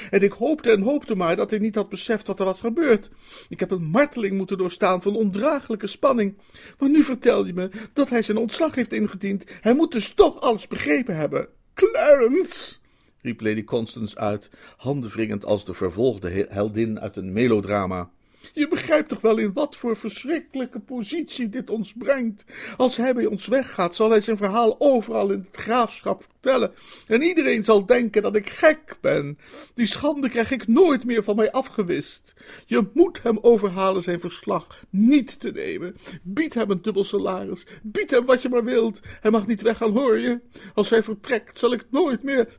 En 0.10 0.22
ik 0.22 0.32
hoopte 0.32 0.72
en 0.72 0.82
hoopte 0.82 1.16
maar 1.16 1.36
dat 1.36 1.50
hij 1.50 1.60
niet 1.60 1.76
had 1.76 1.90
beseft 1.90 2.28
wat 2.28 2.40
er 2.40 2.46
was 2.46 2.60
gebeurd. 2.60 3.10
Ik 3.50 3.60
heb 3.60 3.72
een 3.72 3.84
marteling 3.84 4.38
moeten 4.38 4.58
doorstaan 4.58 5.02
van 5.02 5.16
ondraaglijke 5.16 5.88
spanning. 5.88 6.38
Maar 6.80 6.90
nu 6.90 7.04
vertel 7.04 7.46
je 7.46 7.54
me 7.54 7.70
dat 7.94 8.10
hij 8.10 8.22
zijn 8.22 8.38
ontslag 8.38 8.76
heeft 8.76 8.94
ingediend. 8.94 9.44
Hij 9.62 9.74
moet 9.74 9.92
dus 9.92 10.14
toch 10.14 10.42
alles 10.42 10.68
begrepen 10.68 11.16
hebben. 11.16 11.48
Clarence! 11.74 12.82
Riep 13.24 13.42
Lady 13.42 13.64
Constance 13.64 14.18
uit, 14.18 14.50
handenwringend 14.78 15.46
als 15.46 15.66
de 15.66 15.74
vervolgde 15.74 16.48
heldin 16.50 17.00
uit 17.00 17.16
een 17.16 17.34
melodrama. 17.34 18.10
Je 18.54 18.68
begrijpt 18.68 19.10
toch 19.10 19.22
wel 19.22 19.38
in 19.38 19.54
wat 19.54 19.76
voor 19.76 19.98
verschrikkelijke 19.98 20.80
positie 20.80 21.50
dit 21.50 21.70
ons 21.70 21.94
brengt. 21.94 22.46
Als 22.78 22.98
hij 22.98 23.14
bij 23.14 23.26
ons 23.26 23.48
weggaat, 23.48 23.96
zal 23.96 24.10
hij 24.10 24.22
zijn 24.22 24.38
verhaal 24.38 24.76
overal 24.80 25.32
in 25.32 25.48
het 25.52 25.62
graafschap 25.62 26.24
vertellen. 26.30 26.72
En 27.08 27.22
iedereen 27.22 27.64
zal 27.64 27.86
denken 27.86 28.22
dat 28.22 28.36
ik 28.36 28.50
gek 28.50 28.98
ben. 29.02 29.38
Die 29.74 29.86
schande 29.86 30.30
krijg 30.30 30.52
ik 30.52 30.68
nooit 30.68 31.06
meer 31.06 31.24
van 31.24 31.36
mij 31.36 31.52
afgewist. 31.52 32.34
Je 32.66 32.90
moet 32.94 33.24
hem 33.24 33.38
overhalen 33.42 34.04
zijn 34.04 34.20
verslag 34.20 34.84
niet 34.90 35.40
te 35.40 35.52
nemen. 35.52 35.96
Bied 36.22 36.54
hem 36.54 36.70
een 36.70 36.82
dubbel 36.82 37.04
salaris. 37.04 37.66
Bied 37.82 38.12
hem 38.12 38.26
wat 38.26 38.42
je 38.42 38.50
maar 38.50 38.64
wilt. 38.64 39.00
Hij 39.22 39.32
mag 39.32 39.48
niet 39.48 39.62
weggaan, 39.62 39.92
hoor 39.92 40.18
je. 40.18 40.40
Als 40.74 40.90
hij 40.90 41.04
vertrekt, 41.04 41.60
zal 41.60 41.74
ik 41.74 41.86
nooit 41.90 42.24
meer... 42.24 42.56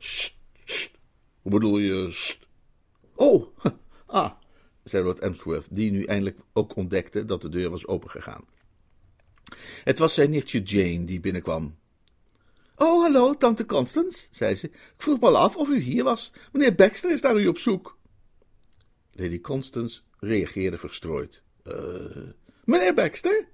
Hoe 1.43 1.53
bedoel 1.53 1.79
je, 1.79 2.11
sst? 2.11 2.47
Oh, 3.15 3.47
ah, 4.07 4.33
zei 4.85 5.05
Lord 5.05 5.19
Emsworth, 5.19 5.69
die 5.71 5.91
nu 5.91 6.05
eindelijk 6.05 6.39
ook 6.53 6.77
ontdekte 6.77 7.25
dat 7.25 7.41
de 7.41 7.49
deur 7.49 7.71
was 7.71 7.87
opengegaan. 7.87 8.45
Het 9.85 9.99
was 9.99 10.15
zijn 10.15 10.31
nichtje 10.31 10.63
Jane 10.63 11.05
die 11.05 11.21
binnenkwam. 11.21 11.77
Oh, 12.77 13.03
hallo, 13.03 13.37
tante 13.37 13.67
Constance, 13.67 14.27
zei 14.31 14.55
ze. 14.55 14.67
Ik 14.67 14.95
vroeg 14.97 15.21
me 15.21 15.27
al 15.27 15.37
af 15.37 15.57
of 15.57 15.69
u 15.69 15.79
hier 15.79 16.05
was. 16.05 16.33
Meneer 16.53 16.75
Baxter 16.75 17.11
is 17.11 17.21
naar 17.21 17.37
u 17.37 17.47
op 17.47 17.59
zoek. 17.59 17.99
Lady 19.13 19.41
Constance 19.41 20.01
reageerde 20.19 20.79
verstrooid. 20.79 21.43
Uh, 21.65 21.75
meneer 22.65 22.95
Baxter? 22.95 23.49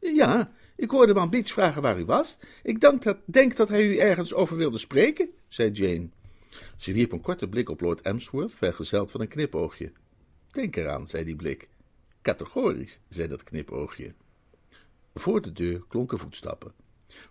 Ja, 0.00 0.52
ik 0.76 0.90
hoorde 0.90 1.14
man 1.14 1.30
Beach 1.30 1.48
vragen 1.48 1.82
waar 1.82 1.98
u 1.98 2.04
was. 2.04 2.38
Ik 2.62 2.80
dat, 2.80 3.16
denk 3.24 3.56
dat 3.56 3.68
hij 3.68 3.82
u 3.82 3.96
ergens 3.98 4.34
over 4.34 4.56
wilde 4.56 4.78
spreken, 4.78 5.28
zei 5.48 5.70
Jane. 5.70 6.08
Ze 6.76 6.92
wierp 6.92 7.12
een 7.12 7.20
korte 7.20 7.48
blik 7.48 7.68
op 7.68 7.80
Lord 7.80 8.00
Emsworth, 8.00 8.54
vergezeld 8.54 9.10
van 9.10 9.20
een 9.20 9.28
knipoogje. 9.28 9.92
Denk 10.50 10.76
eraan, 10.76 11.06
zei 11.06 11.24
die 11.24 11.36
blik. 11.36 11.68
Categorisch, 12.22 13.00
zei 13.08 13.28
dat 13.28 13.44
knipoogje. 13.44 14.14
Voor 15.14 15.42
de 15.42 15.52
deur 15.52 15.84
klonken 15.88 16.18
voetstappen. 16.18 16.72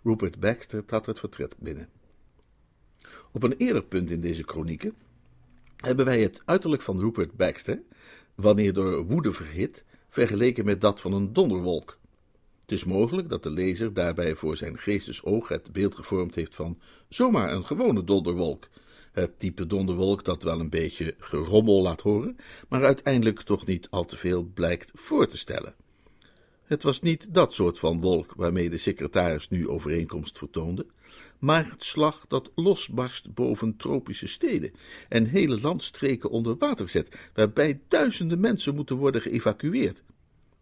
Rupert 0.02 0.40
Baxter 0.40 0.84
trad 0.84 1.06
het 1.06 1.18
vertret 1.18 1.54
binnen. 1.58 1.88
Op 3.32 3.42
een 3.42 3.56
eerder 3.56 3.84
punt 3.84 4.10
in 4.10 4.20
deze 4.20 4.44
kronieken 4.44 4.94
hebben 5.76 6.04
wij 6.04 6.20
het 6.20 6.42
uiterlijk 6.44 6.82
van 6.82 7.00
Rupert 7.00 7.36
Baxter, 7.36 7.82
wanneer 8.34 8.72
door 8.72 9.06
woede 9.06 9.32
verhit, 9.32 9.84
vergeleken 10.08 10.64
met 10.64 10.80
dat 10.80 11.00
van 11.00 11.12
een 11.12 11.32
donderwolk. 11.32 11.98
Het 12.60 12.72
is 12.72 12.84
mogelijk 12.84 13.28
dat 13.28 13.42
de 13.42 13.50
lezer 13.50 13.94
daarbij 13.94 14.34
voor 14.34 14.56
zijn 14.56 14.78
geestesoog 14.78 15.48
het 15.48 15.72
beeld 15.72 15.94
gevormd 15.94 16.34
heeft 16.34 16.54
van 16.54 16.80
zomaar 17.08 17.52
een 17.52 17.66
gewone 17.66 18.04
donderwolk, 18.04 18.68
het 19.14 19.38
type 19.38 19.66
donderwolk 19.66 20.24
dat 20.24 20.42
wel 20.42 20.60
een 20.60 20.70
beetje 20.70 21.14
gerommel 21.18 21.82
laat 21.82 22.00
horen, 22.00 22.36
maar 22.68 22.84
uiteindelijk 22.84 23.40
toch 23.40 23.66
niet 23.66 23.90
al 23.90 24.04
te 24.04 24.16
veel 24.16 24.42
blijkt 24.54 24.90
voor 24.94 25.26
te 25.26 25.38
stellen. 25.38 25.74
Het 26.64 26.82
was 26.82 27.00
niet 27.00 27.34
dat 27.34 27.54
soort 27.54 27.78
van 27.78 28.00
wolk 28.00 28.34
waarmee 28.36 28.70
de 28.70 28.78
secretaris 28.78 29.48
nu 29.48 29.68
overeenkomst 29.68 30.38
vertoonde, 30.38 30.86
maar 31.38 31.70
het 31.70 31.84
slag 31.84 32.24
dat 32.28 32.50
losbarst 32.54 33.34
boven 33.34 33.76
tropische 33.76 34.26
steden 34.26 34.72
en 35.08 35.26
hele 35.26 35.60
landstreken 35.60 36.30
onder 36.30 36.56
water 36.58 36.88
zet, 36.88 37.30
waarbij 37.34 37.80
duizenden 37.88 38.40
mensen 38.40 38.74
moeten 38.74 38.96
worden 38.96 39.20
geëvacueerd. 39.20 40.02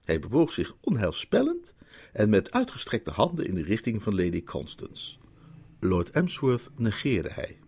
Hij 0.05 0.19
bewoog 0.19 0.53
zich 0.53 0.77
onheilspellend 0.81 1.75
en 2.13 2.31
met 2.31 2.53
uitgestrekte 2.53 3.11
handen 3.11 3.47
in 3.47 3.55
de 3.55 3.63
richting 3.63 4.03
van 4.03 4.15
Lady 4.15 4.45
Constance. 4.45 5.17
Lord 5.81 6.11
Emsworth 6.11 6.71
negeerde 6.77 7.31
hij. 7.33 7.59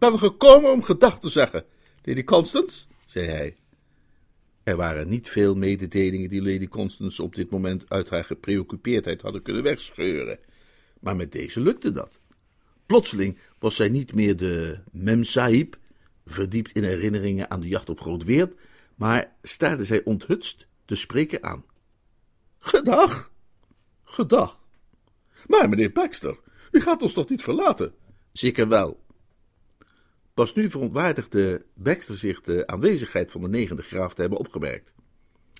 Ben 0.00 0.18
gekomen 0.18 0.72
om 0.72 0.82
gedag 0.82 1.20
te 1.20 1.28
zeggen, 1.28 1.64
Lady 2.02 2.24
Constance, 2.24 2.84
zei 3.06 3.26
hij. 3.26 3.56
Er 4.62 4.76
waren 4.76 5.08
niet 5.08 5.28
veel 5.28 5.54
mededelingen 5.54 6.30
die 6.30 6.42
Lady 6.42 6.68
Constance 6.68 7.22
op 7.22 7.34
dit 7.34 7.50
moment 7.50 7.84
uit 7.88 8.10
haar 8.10 8.24
gepreoccupeerdheid 8.24 9.22
hadden 9.22 9.42
kunnen 9.42 9.62
wegscheuren. 9.62 10.38
Maar 11.00 11.16
met 11.16 11.32
deze 11.32 11.60
lukte 11.60 11.92
dat. 11.92 12.20
Plotseling 12.86 13.38
was 13.58 13.76
zij 13.76 13.88
niet 13.88 14.14
meer 14.14 14.36
de 14.36 14.78
memsahib, 14.90 15.78
verdiept 16.26 16.72
in 16.72 16.84
herinneringen 16.84 17.50
aan 17.50 17.60
de 17.60 17.68
jacht 17.68 17.88
op 17.88 18.00
Groot 18.00 18.24
Weert, 18.24 18.54
maar 18.94 19.36
staarde 19.42 19.84
zij 19.84 20.04
onthutst 20.04 20.66
de 20.84 20.96
spreker 20.96 21.42
aan. 21.42 21.64
Gedag, 22.58 23.32
gedag. 24.02 24.64
Maar 25.46 25.68
meneer 25.68 25.92
Baxter, 25.92 26.38
u 26.70 26.80
gaat 26.80 27.02
ons 27.02 27.12
toch 27.12 27.28
niet 27.28 27.42
verlaten? 27.42 27.94
Zeker 28.32 28.68
wel. 28.68 29.08
Pas 30.34 30.54
nu 30.54 30.70
verontwaardigde 30.70 31.64
Baxter 31.74 32.16
zich 32.16 32.40
de 32.40 32.66
aanwezigheid 32.66 33.30
van 33.30 33.40
de 33.40 33.48
negende 33.48 33.82
graaf 33.82 34.14
te 34.14 34.20
hebben 34.20 34.38
opgemerkt. 34.38 34.92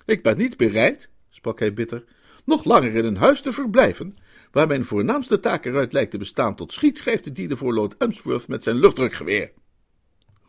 Ik 0.06 0.22
ben 0.22 0.38
niet 0.38 0.56
bereid, 0.56 1.10
sprak 1.30 1.58
hij 1.58 1.72
bitter, 1.72 2.04
nog 2.44 2.64
langer 2.64 2.94
in 2.94 3.04
een 3.04 3.16
huis 3.16 3.40
te 3.40 3.52
verblijven, 3.52 4.16
waar 4.50 4.66
mijn 4.66 4.84
voornaamste 4.84 5.40
taak 5.40 5.64
eruit 5.64 5.92
lijkt 5.92 6.10
te 6.10 6.18
bestaan 6.18 6.54
tot 6.54 6.72
schietschijf 6.72 7.20
te 7.20 7.32
dienen 7.32 7.56
voor 7.56 7.74
Lord 7.74 7.96
Emsworth 7.96 8.48
met 8.48 8.62
zijn 8.62 8.76
luchtdrukgeweer. 8.76 9.52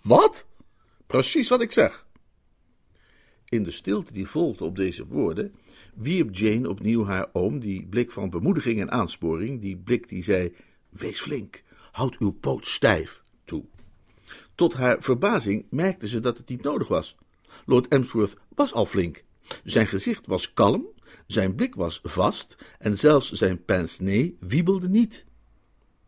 Wat? 0.02 0.48
Precies 1.08 1.50
wat 1.50 1.62
ik 1.62 1.72
zeg. 1.72 2.06
In 3.50 3.64
de 3.64 3.72
stilte 3.72 4.14
die 4.14 4.28
volgde 4.28 4.64
op 4.64 4.76
deze 4.76 5.06
woorden, 5.06 5.56
wierp 5.96 6.36
Jane 6.36 6.70
opnieuw 6.70 7.06
haar 7.06 7.30
oom 7.34 7.60
die 7.60 7.88
blik 7.88 8.12
van 8.12 8.30
bemoediging 8.30 8.80
en 8.80 8.92
aansporing, 8.92 9.62
die 9.62 9.78
blik 9.78 10.10
die 10.10 10.24
zei: 10.24 10.56
Wees 10.90 11.22
flink, 11.22 11.64
houd 11.92 12.18
uw 12.18 12.32
poot 12.32 12.68
stijf. 12.68 13.21
Tot 14.56 14.74
haar 14.74 14.98
verbazing 15.00 15.66
merkte 15.70 16.08
ze 16.08 16.20
dat 16.20 16.38
het 16.38 16.50
niet 16.50 16.64
nodig 16.64 16.88
was. 16.88 17.16
Lord 17.66 17.88
Emsworth 17.88 18.36
was 18.56 18.74
al 18.74 18.86
flink. 18.86 19.24
Zijn 19.64 19.88
gezicht 19.88 20.28
was 20.28 20.54
kalm, 20.54 20.86
zijn 21.28 21.56
blik 21.56 21.76
was 21.76 22.00
vast 22.04 22.56
en 22.80 22.98
zelfs 22.98 23.32
zijn 23.32 23.66
pince-nez 23.66 24.30
wiebelde 24.40 24.90
niet. 24.90 25.26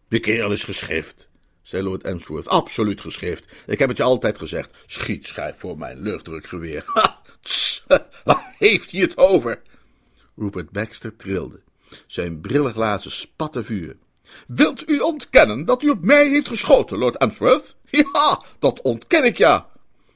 De 0.07 0.19
kerel 0.19 0.51
is 0.51 0.63
geschrift, 0.63 1.29
zei 1.61 1.83
Lord 1.83 2.03
Emsworth. 2.03 2.47
Absoluut 2.47 3.01
geschrift. 3.01 3.63
Ik 3.67 3.79
heb 3.79 3.89
het 3.89 3.97
je 3.97 4.03
altijd 4.03 4.37
gezegd. 4.37 4.77
Schiet 4.85 5.27
schijf 5.27 5.55
voor 5.57 5.77
mijn 5.77 6.01
luchtdrukgeweer. 6.01 6.83
Ha, 6.93 7.21
tss, 7.41 7.83
waar 8.23 8.55
heeft 8.57 8.91
hij 8.91 9.01
het 9.01 9.17
over? 9.17 9.61
Rupert 10.35 10.71
Baxter 10.71 11.15
trilde. 11.15 11.59
Zijn 12.07 12.41
brillenglazen 12.41 13.11
spatten 13.11 13.65
vuur. 13.65 13.97
Wilt 14.47 14.89
u 14.89 14.99
ontkennen 14.99 15.65
dat 15.65 15.83
u 15.83 15.89
op 15.89 16.03
mij 16.03 16.29
heeft 16.29 16.47
geschoten, 16.47 16.97
Lord 16.97 17.17
Emsworth? 17.17 17.75
Ja, 18.13 18.41
dat 18.59 18.81
ontken 18.81 19.23
ik 19.23 19.37
ja. 19.37 19.67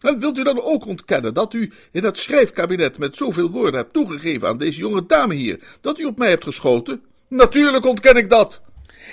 En 0.02 0.20
wilt 0.20 0.38
u 0.38 0.44
dan 0.44 0.62
ook 0.62 0.86
ontkennen 0.86 1.34
dat 1.34 1.54
u 1.54 1.74
in 1.92 2.04
het 2.04 2.18
schrijfkabinet 2.18 2.98
met 2.98 3.16
zoveel 3.16 3.52
woorden 3.52 3.80
hebt 3.80 3.94
toegegeven 3.94 4.48
aan 4.48 4.58
deze 4.58 4.80
jonge 4.80 5.06
dame 5.06 5.34
hier, 5.34 5.60
dat 5.82 6.00
u 6.00 6.06
op 6.06 6.18
mij 6.18 6.30
hebt 6.30 6.44
geschoten? 6.44 7.02
Natuurlijk 7.28 7.86
ontken 7.86 8.16
ik 8.16 8.30
dat. 8.30 8.62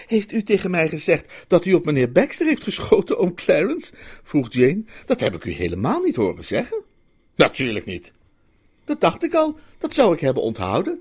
Heeft 0.06 0.32
u 0.32 0.42
tegen 0.42 0.70
mij 0.70 0.88
gezegd 0.88 1.44
dat 1.48 1.64
u 1.64 1.72
op 1.72 1.84
meneer 1.84 2.12
Baxter 2.12 2.46
heeft 2.46 2.64
geschoten, 2.64 3.18
oom 3.18 3.34
Clarence? 3.34 3.92
vroeg 4.22 4.46
Jane. 4.50 4.84
Dat 5.06 5.20
heb 5.20 5.34
ik 5.34 5.44
u 5.44 5.50
helemaal 5.50 6.00
niet 6.00 6.16
horen 6.16 6.44
zeggen. 6.44 6.82
Natuurlijk 7.34 7.86
niet. 7.86 8.12
Dat 8.84 9.00
dacht 9.00 9.22
ik 9.24 9.34
al, 9.34 9.58
dat 9.78 9.94
zou 9.94 10.14
ik 10.14 10.20
hebben 10.20 10.42
onthouden. 10.42 11.00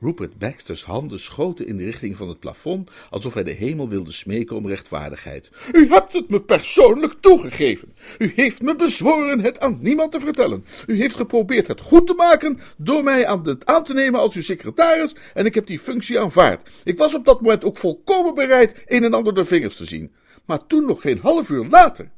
Rupert 0.00 0.38
Baxter's 0.38 0.82
handen 0.82 1.20
schoten 1.20 1.66
in 1.66 1.76
de 1.76 1.84
richting 1.84 2.16
van 2.16 2.28
het 2.28 2.38
plafond, 2.38 2.90
alsof 3.10 3.34
hij 3.34 3.42
de 3.42 3.50
hemel 3.50 3.88
wilde 3.88 4.12
smeken 4.12 4.56
om 4.56 4.66
rechtvaardigheid. 4.66 5.50
U 5.72 5.88
hebt 5.88 6.12
het 6.12 6.30
me 6.30 6.40
persoonlijk 6.40 7.14
toegegeven. 7.20 7.94
U 8.18 8.32
heeft 8.36 8.62
me 8.62 8.76
bezworen 8.76 9.40
het 9.40 9.60
aan 9.60 9.78
niemand 9.80 10.12
te 10.12 10.20
vertellen. 10.20 10.64
U 10.86 10.96
heeft 10.96 11.14
geprobeerd 11.14 11.66
het 11.66 11.80
goed 11.80 12.06
te 12.06 12.14
maken 12.14 12.60
door 12.76 13.04
mij 13.04 13.26
aan, 13.26 13.66
aan 13.66 13.84
te 13.84 13.94
nemen 13.94 14.20
als 14.20 14.34
uw 14.34 14.42
secretaris, 14.42 15.14
en 15.34 15.46
ik 15.46 15.54
heb 15.54 15.66
die 15.66 15.78
functie 15.78 16.20
aanvaard. 16.20 16.82
Ik 16.84 16.98
was 16.98 17.14
op 17.14 17.24
dat 17.24 17.40
moment 17.40 17.64
ook 17.64 17.76
volkomen 17.76 18.34
bereid 18.34 18.82
een 18.86 19.04
en 19.04 19.14
ander 19.14 19.34
de 19.34 19.44
vingers 19.44 19.76
te 19.76 19.84
zien. 19.84 20.12
Maar 20.44 20.66
toen 20.66 20.86
nog 20.86 21.00
geen 21.00 21.18
half 21.18 21.48
uur 21.48 21.66
later. 21.66 22.10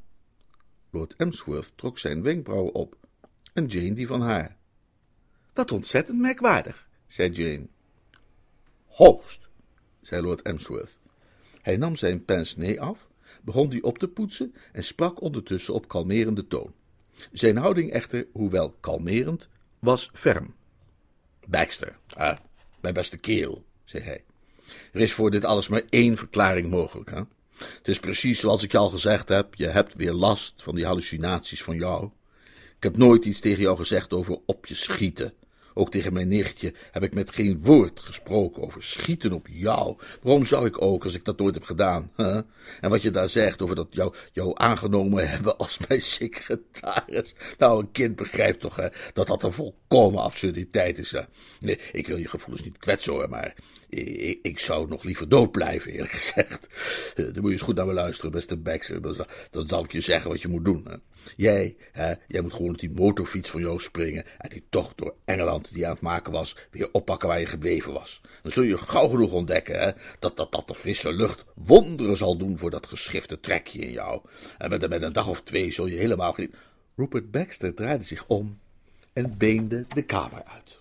Lord 0.90 1.14
Emsworth 1.16 1.72
trok 1.76 1.98
zijn 1.98 2.22
wenkbrauwen 2.22 2.74
op, 2.74 2.96
en 3.52 3.66
Jane 3.66 3.94
die 3.94 4.06
van 4.06 4.20
haar. 4.20 4.56
Wat 5.54 5.72
ontzettend 5.72 6.20
merkwaardig, 6.20 6.88
zei 7.12 7.30
Jane. 7.30 7.66
Hoogst, 8.86 9.48
zei 10.00 10.22
Lord 10.22 10.42
Emsworth. 10.42 10.98
Hij 11.62 11.76
nam 11.76 11.96
zijn 11.96 12.24
pince-nez 12.24 12.78
af, 12.78 13.08
begon 13.42 13.68
die 13.68 13.82
op 13.82 13.98
te 13.98 14.08
poetsen 14.08 14.54
en 14.72 14.84
sprak 14.84 15.20
ondertussen 15.20 15.74
op 15.74 15.88
kalmerende 15.88 16.46
toon. 16.46 16.72
Zijn 17.32 17.56
houding 17.56 17.92
echter, 17.92 18.26
hoewel 18.32 18.76
kalmerend, 18.80 19.48
was 19.78 20.10
ferm. 20.12 20.54
Baxter, 21.48 21.98
ah, 22.14 22.36
mijn 22.80 22.94
beste 22.94 23.18
kerel, 23.18 23.64
zei 23.84 24.02
hij. 24.02 24.24
Er 24.92 25.00
is 25.00 25.12
voor 25.12 25.30
dit 25.30 25.44
alles 25.44 25.68
maar 25.68 25.82
één 25.88 26.16
verklaring 26.16 26.70
mogelijk. 26.70 27.10
Hè? 27.10 27.22
Het 27.56 27.88
is 27.88 28.00
precies 28.00 28.40
zoals 28.40 28.62
ik 28.62 28.72
je 28.72 28.78
al 28.78 28.88
gezegd 28.88 29.28
heb, 29.28 29.54
je 29.54 29.68
hebt 29.68 29.94
weer 29.94 30.12
last 30.12 30.62
van 30.62 30.74
die 30.74 30.86
hallucinaties 30.86 31.62
van 31.62 31.76
jou. 31.76 32.10
Ik 32.76 32.82
heb 32.82 32.96
nooit 32.96 33.24
iets 33.24 33.40
tegen 33.40 33.62
jou 33.62 33.76
gezegd 33.76 34.12
over 34.12 34.38
op 34.46 34.66
je 34.66 34.74
schieten. 34.74 35.34
Ook 35.74 35.90
tegen 35.90 36.12
mijn 36.12 36.28
nichtje 36.28 36.72
heb 36.90 37.02
ik 37.02 37.14
met 37.14 37.30
geen 37.30 37.60
woord 37.62 38.00
gesproken 38.00 38.62
over 38.62 38.82
schieten 38.82 39.32
op 39.32 39.46
jou. 39.50 39.96
Waarom 40.22 40.44
zou 40.44 40.66
ik 40.66 40.82
ook, 40.82 41.04
als 41.04 41.14
ik 41.14 41.24
dat 41.24 41.38
nooit 41.38 41.54
heb 41.54 41.64
gedaan? 41.64 42.10
Hè? 42.16 42.40
En 42.80 42.90
wat 42.90 43.02
je 43.02 43.10
daar 43.10 43.28
zegt 43.28 43.62
over 43.62 43.76
dat 43.76 43.86
jou, 43.90 44.14
jou 44.32 44.52
aangenomen 44.54 45.28
hebben 45.30 45.56
als 45.56 45.78
mijn 45.88 46.02
secretaris. 46.02 47.34
Nou, 47.58 47.80
een 47.80 47.92
kind 47.92 48.16
begrijpt 48.16 48.60
toch 48.60 48.76
hè, 48.76 48.88
dat 49.12 49.26
dat 49.26 49.42
een 49.42 49.52
volkomen 49.52 50.22
absurditeit 50.22 50.98
is. 50.98 51.10
Hè? 51.10 51.20
Nee, 51.60 51.78
ik 51.92 52.06
wil 52.06 52.16
je 52.16 52.28
gevoelens 52.28 52.64
niet 52.64 52.78
kwetsen 52.78 53.12
hoor, 53.12 53.28
maar 53.28 53.54
ik, 53.88 54.38
ik 54.42 54.58
zou 54.58 54.88
nog 54.88 55.02
liever 55.02 55.28
dood 55.28 55.52
blijven, 55.52 55.92
eerlijk 55.92 56.12
gezegd. 56.12 56.66
Dan 57.14 57.32
moet 57.34 57.44
je 57.44 57.50
eens 57.50 57.62
goed 57.62 57.76
naar 57.76 57.86
me 57.86 57.92
luisteren, 57.92 58.30
beste 58.30 58.56
Baxter. 58.56 59.00
Dan, 59.50 59.68
zal 59.68 59.84
ik 59.84 59.92
je 59.92 60.00
zeggen 60.00 60.30
wat 60.30 60.42
je 60.42 60.48
moet 60.48 60.64
doen. 60.64 61.02
Jij, 61.36 61.76
hè, 61.92 62.14
jij 62.28 62.40
moet 62.40 62.52
gewoon 62.52 62.70
op 62.70 62.80
die 62.80 62.90
motorfiets 62.90 63.50
van 63.50 63.60
jou 63.60 63.80
springen 63.80 64.24
en 64.38 64.50
die 64.50 64.64
tocht 64.70 64.98
door 64.98 65.14
Engeland 65.24 65.61
die 65.72 65.86
aan 65.86 65.92
het 65.92 66.00
maken 66.00 66.32
was, 66.32 66.56
weer 66.70 66.88
oppakken 66.92 67.28
waar 67.28 67.40
je 67.40 67.46
gebleven 67.46 67.92
was. 67.92 68.20
Dan 68.42 68.52
zul 68.52 68.62
je 68.62 68.78
gauw 68.78 69.08
genoeg 69.08 69.32
ontdekken 69.32 69.80
hè, 69.80 69.90
dat, 70.18 70.36
dat, 70.36 70.52
dat 70.52 70.68
de 70.68 70.74
frisse 70.74 71.12
lucht 71.12 71.44
wonderen 71.54 72.16
zal 72.16 72.36
doen 72.36 72.58
voor 72.58 72.70
dat 72.70 72.86
geschifte 72.86 73.40
trekje 73.40 73.78
in 73.78 73.92
jou. 73.92 74.20
En 74.58 74.70
met, 74.70 74.88
met 74.88 75.02
een 75.02 75.12
dag 75.12 75.28
of 75.28 75.42
twee 75.42 75.70
zul 75.70 75.86
je 75.86 75.96
helemaal 75.96 76.32
geen... 76.32 76.54
Rupert 76.96 77.30
Baxter 77.30 77.74
draaide 77.74 78.04
zich 78.04 78.24
om 78.26 78.58
en 79.12 79.38
beende 79.38 79.84
de 79.94 80.02
kamer 80.02 80.44
uit. 80.44 80.78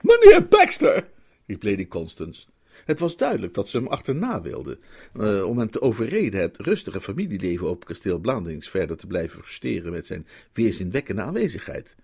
Meneer 0.00 0.48
Baxter, 0.48 1.08
riep 1.46 1.62
Lady 1.62 1.86
Constance. 1.86 2.46
Het 2.84 2.98
was 2.98 3.16
duidelijk 3.16 3.54
dat 3.54 3.68
ze 3.68 3.76
hem 3.76 3.86
achterna 3.86 4.42
wilde, 4.42 4.78
uh, 5.16 5.42
om 5.42 5.58
hem 5.58 5.70
te 5.70 5.80
overreden 5.80 6.40
het 6.40 6.56
rustige 6.58 7.00
familieleven 7.00 7.68
op 7.68 7.84
kasteel 7.84 8.18
Blandings 8.18 8.68
verder 8.68 8.96
te 8.96 9.06
blijven 9.06 9.40
versteren 9.40 9.92
met 9.92 10.06
zijn 10.06 10.26
weerzinwekkende 10.52 11.22
aanwezigheid. 11.22 11.94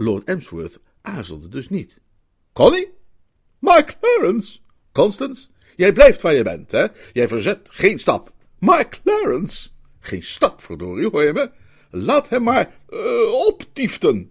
Lord 0.00 0.24
Emsworth 0.24 0.78
aarzelde 1.00 1.48
dus 1.48 1.68
niet. 1.68 2.00
Connie? 2.52 2.92
Mark 3.58 3.96
Clarence? 4.00 4.58
Constance? 4.92 5.48
Jij 5.76 5.92
blijft 5.92 6.22
waar 6.22 6.34
je 6.34 6.42
bent, 6.42 6.70
hè? 6.70 6.86
Jij 7.12 7.28
verzet 7.28 7.68
geen 7.70 7.98
stap. 7.98 8.32
Mark 8.58 9.00
Clarence? 9.04 9.68
Geen 10.00 10.22
stap, 10.22 10.62
verdorie, 10.62 11.08
hoor 11.08 11.24
je 11.24 11.32
me? 11.32 11.50
Laat 11.90 12.28
hem 12.28 12.42
maar 12.42 12.74
uh, 12.90 13.32
optieften. 13.32 14.30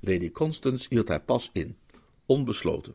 Lady 0.00 0.30
Constance 0.30 0.86
hield 0.88 1.08
haar 1.08 1.22
pas 1.22 1.50
in, 1.52 1.76
onbesloten. 2.26 2.94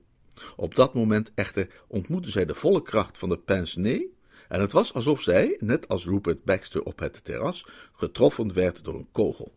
Op 0.56 0.76
dat 0.76 0.94
moment 0.94 1.32
echter 1.36 1.84
ontmoette 1.88 2.32
zij 2.32 2.46
de 2.46 2.56
volle 2.56 2.82
kracht 2.82 3.18
van 3.18 3.30
de 3.30 3.38
pince-nez 3.38 4.02
en 4.48 4.62
het 4.62 4.72
was 4.72 4.94
alsof 4.94 5.22
zij, 5.22 5.56
net 5.58 5.88
als 5.88 6.06
Rupert 6.06 6.44
Baxter 6.44 6.84
op 6.84 7.00
het 7.00 7.24
terras, 7.24 7.66
getroffen 7.94 8.54
werd 8.54 8.84
door 8.84 8.96
een 8.96 9.12
kogel. 9.12 9.52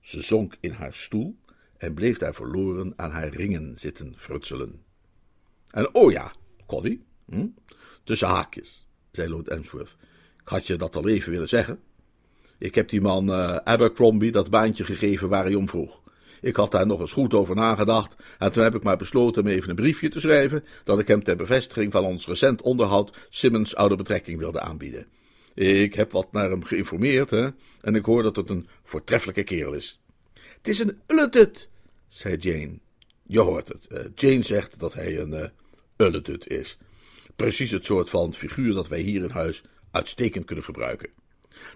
Ze 0.00 0.22
zonk 0.22 0.56
in 0.60 0.70
haar 0.70 0.94
stoel 0.94 1.36
en 1.76 1.94
bleef 1.94 2.18
daar 2.18 2.34
verloren 2.34 2.92
aan 2.96 3.10
haar 3.10 3.28
ringen 3.28 3.76
zitten 3.76 4.14
frutselen. 4.16 4.82
En 5.70 5.94
oh 5.94 6.12
ja, 6.12 6.32
Connie, 6.66 7.04
hm? 7.26 7.46
tussen 8.04 8.28
haakjes, 8.28 8.86
zei 9.12 9.28
Lord 9.28 9.48
Emsworth. 9.48 9.96
Ik 10.42 10.48
had 10.48 10.66
je 10.66 10.76
dat 10.76 10.96
al 10.96 11.08
even 11.08 11.30
willen 11.30 11.48
zeggen. 11.48 11.80
Ik 12.58 12.74
heb 12.74 12.88
die 12.88 13.00
man 13.00 13.30
uh, 13.30 13.56
Abercrombie 13.56 14.30
dat 14.30 14.50
baantje 14.50 14.84
gegeven 14.84 15.28
waar 15.28 15.44
hij 15.44 15.54
om 15.54 15.68
vroeg. 15.68 16.02
Ik 16.40 16.56
had 16.56 16.70
daar 16.70 16.86
nog 16.86 17.00
eens 17.00 17.12
goed 17.12 17.34
over 17.34 17.54
nagedacht 17.54 18.16
en 18.38 18.52
toen 18.52 18.62
heb 18.62 18.74
ik 18.74 18.82
maar 18.82 18.96
besloten 18.96 19.44
hem 19.44 19.54
even 19.54 19.70
een 19.70 19.76
briefje 19.76 20.08
te 20.08 20.20
schrijven 20.20 20.64
dat 20.84 20.98
ik 20.98 21.08
hem 21.08 21.22
ter 21.22 21.36
bevestiging 21.36 21.92
van 21.92 22.04
ons 22.04 22.26
recent 22.26 22.62
onderhoud 22.62 23.26
Simmons 23.28 23.76
oude 23.76 23.96
betrekking 23.96 24.38
wilde 24.38 24.60
aanbieden. 24.60 25.06
Ik 25.54 25.94
heb 25.94 26.12
wat 26.12 26.32
naar 26.32 26.50
hem 26.50 26.64
geïnformeerd 26.64 27.30
hè, 27.30 27.48
en 27.80 27.94
ik 27.94 28.04
hoor 28.04 28.22
dat 28.22 28.36
het 28.36 28.48
een 28.48 28.68
voortreffelijke 28.82 29.42
kerel 29.42 29.72
is. 29.72 30.00
Het 30.34 30.68
is 30.68 30.78
een 30.78 31.00
ulletut, 31.06 31.68
zei 32.08 32.36
Jane. 32.36 32.78
Je 33.22 33.40
hoort 33.40 33.68
het. 33.68 33.86
Uh, 33.92 33.98
Jane 34.14 34.42
zegt 34.42 34.78
dat 34.78 34.94
hij 34.94 35.18
een 35.18 35.52
uh, 35.98 36.36
is. 36.44 36.78
Precies 37.36 37.70
het 37.70 37.84
soort 37.84 38.10
van 38.10 38.34
figuur 38.34 38.74
dat 38.74 38.88
wij 38.88 39.00
hier 39.00 39.22
in 39.22 39.30
huis 39.30 39.62
uitstekend 39.90 40.44
kunnen 40.44 40.64
gebruiken. 40.64 41.10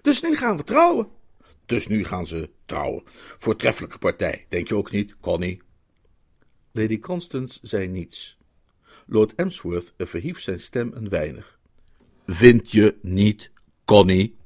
Dus 0.01 0.21
nu 0.21 0.35
gaan 0.35 0.57
we 0.57 0.63
trouwen. 0.63 1.07
Dus 1.65 1.87
nu 1.87 2.03
gaan 2.03 2.27
ze 2.27 2.49
trouwen. 2.65 3.03
Voortreffelijke 3.37 3.97
partij, 3.97 4.45
denk 4.49 4.67
je 4.67 4.75
ook 4.75 4.91
niet, 4.91 5.15
Connie? 5.19 5.61
Lady 6.71 6.99
Constance 6.99 7.59
zei 7.61 7.87
niets. 7.87 8.37
Lord 9.07 9.35
Emsworth 9.35 9.93
verhief 9.97 10.41
zijn 10.41 10.59
stem 10.59 10.91
een 10.93 11.09
weinig. 11.09 11.59
Vind 12.25 12.71
je 12.71 12.95
niet, 13.01 13.51
Connie? 13.85 14.37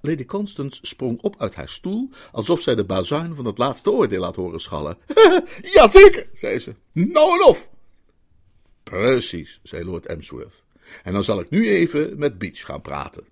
Lady 0.00 0.24
Constance 0.24 0.78
sprong 0.82 1.20
op 1.22 1.34
uit 1.38 1.54
haar 1.54 1.68
stoel, 1.68 2.10
alsof 2.32 2.60
zij 2.60 2.74
de 2.74 2.84
bazuin 2.84 3.34
van 3.34 3.44
het 3.44 3.58
laatste 3.58 3.90
oordeel 3.90 4.22
had 4.22 4.36
horen 4.36 4.60
schallen. 4.60 4.98
Jazeker, 5.74 6.28
zei 6.32 6.58
ze. 6.58 6.74
Nou 6.92 7.32
en 7.32 7.44
of. 7.46 7.68
Precies, 8.82 9.60
zei 9.62 9.84
Lord 9.84 10.06
Emsworth. 10.06 10.64
En 11.02 11.12
dan 11.12 11.24
zal 11.24 11.40
ik 11.40 11.50
nu 11.50 11.68
even 11.68 12.18
met 12.18 12.38
Beach 12.38 12.60
gaan 12.60 12.82
praten. 12.82 13.24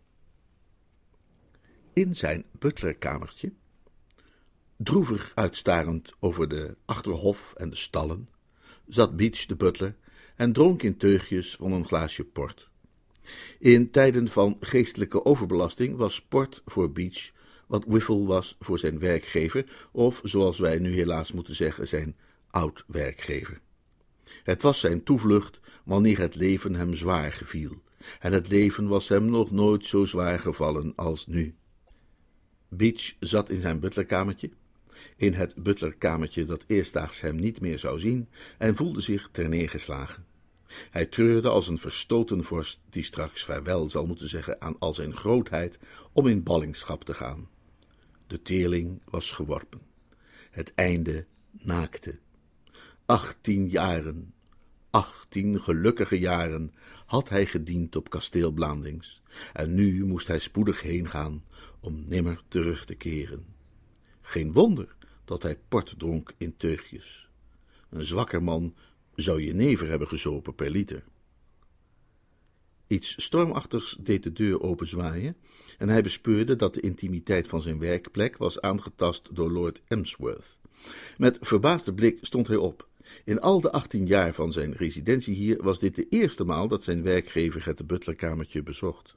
In 1.92 2.14
zijn 2.14 2.44
butlerkamertje, 2.58 3.52
droevig 4.76 5.32
uitstarend 5.34 6.12
over 6.20 6.48
de 6.48 6.76
achterhof 6.84 7.54
en 7.56 7.70
de 7.70 7.76
stallen, 7.76 8.28
zat 8.86 9.16
Beach 9.16 9.46
de 9.46 9.56
butler 9.56 9.96
en 10.36 10.52
dronk 10.52 10.82
in 10.82 10.96
teugjes 10.96 11.56
van 11.56 11.72
een 11.72 11.86
glaasje 11.86 12.24
port. 12.24 12.72
In 13.58 13.90
tijden 13.90 14.28
van 14.28 14.56
geestelijke 14.60 15.24
overbelasting 15.24 15.96
was 15.96 16.14
sport 16.14 16.62
voor 16.64 16.92
Beach 16.92 17.32
wat 17.66 17.84
Wiffle 17.84 18.24
was 18.24 18.56
voor 18.60 18.78
zijn 18.78 18.98
werkgever, 18.98 19.64
of 19.92 20.20
zoals 20.22 20.58
wij 20.58 20.78
nu 20.78 20.94
helaas 20.94 21.32
moeten 21.32 21.54
zeggen, 21.54 21.88
zijn 21.88 22.16
oud-werkgever. 22.50 23.60
Het 24.42 24.62
was 24.62 24.80
zijn 24.80 25.02
toevlucht 25.02 25.60
wanneer 25.84 26.18
het 26.18 26.34
leven 26.34 26.74
hem 26.74 26.94
zwaar 26.94 27.32
geviel 27.32 27.82
en 28.20 28.32
het 28.32 28.48
leven 28.48 28.88
was 28.88 29.08
hem 29.08 29.24
nog 29.24 29.50
nooit 29.50 29.84
zo 29.84 30.04
zwaar 30.04 30.38
gevallen 30.38 30.92
als 30.94 31.26
nu. 31.26 31.54
Beach 32.68 33.14
zat 33.20 33.50
in 33.50 33.60
zijn 33.60 33.80
butlerkamertje, 33.80 34.50
in 35.16 35.32
het 35.32 35.54
butlerkamertje 35.54 36.44
dat 36.44 36.64
eerstdaags 36.66 37.20
hem 37.20 37.36
niet 37.36 37.60
meer 37.60 37.78
zou 37.78 37.98
zien, 37.98 38.28
en 38.58 38.76
voelde 38.76 39.00
zich 39.00 39.28
terneergeslagen. 39.32 40.24
Hij 40.90 41.06
treurde 41.06 41.48
als 41.48 41.68
een 41.68 41.78
verstoten 41.78 42.44
vorst 42.44 42.80
die 42.90 43.02
straks 43.02 43.44
vaarwel 43.44 43.88
zal 43.88 44.06
moeten 44.06 44.28
zeggen 44.28 44.60
aan 44.60 44.78
al 44.78 44.94
zijn 44.94 45.16
grootheid 45.16 45.78
om 46.12 46.26
in 46.26 46.42
ballingschap 46.42 47.04
te 47.04 47.14
gaan. 47.14 47.48
De 48.26 48.42
teerling 48.42 49.00
was 49.04 49.32
geworpen. 49.32 49.80
Het 50.50 50.72
einde 50.74 51.26
naakte. 51.50 52.18
Achttien 53.06 53.68
jaren, 53.68 54.34
achttien 54.90 55.62
gelukkige 55.62 56.18
jaren 56.18 56.74
had 57.06 57.28
hij 57.28 57.46
gediend 57.46 57.96
op 57.96 58.10
kasteel 58.10 58.50
Blandings, 58.50 59.22
en 59.52 59.74
nu 59.74 60.04
moest 60.04 60.26
hij 60.26 60.38
spoedig 60.38 60.82
heengaan 60.82 61.44
om 61.80 62.04
nimmer 62.06 62.42
terug 62.48 62.84
te 62.84 62.94
keren. 62.94 63.46
Geen 64.20 64.52
wonder 64.52 64.96
dat 65.24 65.42
hij 65.42 65.58
port 65.68 65.94
dronk 65.98 66.32
in 66.36 66.56
teugjes. 66.56 67.28
Een 67.90 68.06
zwakker 68.06 68.42
man 68.42 68.74
zou 69.14 69.42
je 69.42 69.54
never 69.54 69.88
hebben 69.88 70.08
gezopen 70.08 70.54
per 70.54 70.70
liter. 70.70 71.04
Iets 72.86 73.22
stormachtigs 73.22 73.96
deed 74.00 74.22
de 74.22 74.32
deur 74.32 74.62
openzwaaien 74.62 75.36
en 75.78 75.88
hij 75.88 76.02
bespeurde 76.02 76.56
dat 76.56 76.74
de 76.74 76.80
intimiteit 76.80 77.46
van 77.48 77.62
zijn 77.62 77.78
werkplek 77.78 78.36
was 78.36 78.60
aangetast 78.60 79.28
door 79.32 79.50
Lord 79.50 79.82
Emsworth. 79.88 80.58
Met 81.16 81.38
verbaasde 81.40 81.94
blik 81.94 82.18
stond 82.20 82.46
hij 82.46 82.56
op. 82.56 82.88
In 83.24 83.40
al 83.40 83.60
de 83.60 83.72
achttien 83.72 84.06
jaar 84.06 84.34
van 84.34 84.52
zijn 84.52 84.72
residentie 84.72 85.34
hier 85.34 85.62
was 85.62 85.78
dit 85.78 85.96
de 85.96 86.06
eerste 86.08 86.44
maal 86.44 86.68
dat 86.68 86.84
zijn 86.84 87.02
werkgever 87.02 87.64
het 87.64 87.86
butlerkamertje 87.86 88.62
bezocht. 88.62 89.16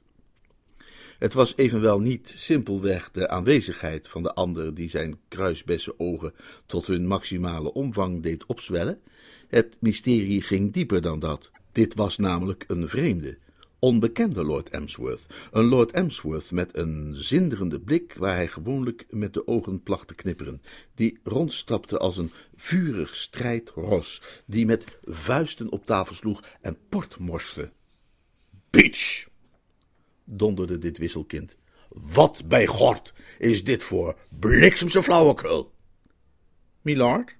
Het 1.18 1.34
was 1.34 1.56
evenwel 1.56 2.00
niet 2.00 2.32
simpelweg 2.36 3.10
de 3.12 3.28
aanwezigheid 3.28 4.08
van 4.08 4.22
de 4.22 4.34
ander 4.34 4.74
die 4.74 4.88
zijn 4.88 5.18
ogen 5.96 6.34
tot 6.66 6.86
hun 6.86 7.06
maximale 7.06 7.72
omvang 7.72 8.22
deed 8.22 8.46
opzwellen. 8.46 9.00
Het 9.48 9.76
mysterie 9.78 10.42
ging 10.42 10.72
dieper 10.72 11.02
dan 11.02 11.18
dat. 11.18 11.50
Dit 11.72 11.94
was 11.94 12.16
namelijk 12.16 12.64
een 12.68 12.88
vreemde, 12.88 13.38
onbekende 13.78 14.44
Lord 14.44 14.68
Emsworth. 14.68 15.26
Een 15.52 15.64
Lord 15.64 15.90
Emsworth 15.90 16.50
met 16.50 16.76
een 16.76 17.14
zinderende 17.14 17.80
blik 17.80 18.14
waar 18.14 18.34
hij 18.34 18.48
gewoonlijk 18.48 19.06
met 19.10 19.32
de 19.34 19.46
ogen 19.46 19.82
placht 19.82 20.08
te 20.08 20.14
knipperen, 20.14 20.62
die 20.94 21.18
rondstapte 21.22 21.98
als 21.98 22.16
een 22.16 22.32
vurig 22.56 23.16
strijdros, 23.16 24.22
die 24.46 24.66
met 24.66 24.98
vuisten 25.04 25.72
op 25.72 25.86
tafel 25.86 26.14
sloeg 26.14 26.44
en 26.60 26.78
port 26.88 27.18
morste. 27.18 27.70
Beach! 28.70 29.27
Donderde 30.28 30.78
dit 30.78 30.98
wisselkind. 30.98 31.56
Wat 31.88 32.48
bij 32.48 32.66
God 32.66 33.12
is 33.38 33.64
dit 33.64 33.84
voor 33.84 34.18
bliksemse 34.28 35.02
flauwekul? 35.02 35.72
Milord? 36.82 37.36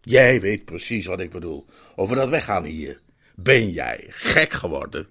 Jij 0.00 0.40
weet 0.40 0.64
precies 0.64 1.06
wat 1.06 1.20
ik 1.20 1.30
bedoel. 1.30 1.66
Over 1.96 2.16
dat 2.16 2.28
weggaan 2.28 2.64
hier. 2.64 3.00
Ben 3.34 3.70
jij 3.70 4.04
gek 4.08 4.52
geworden? 4.52 5.08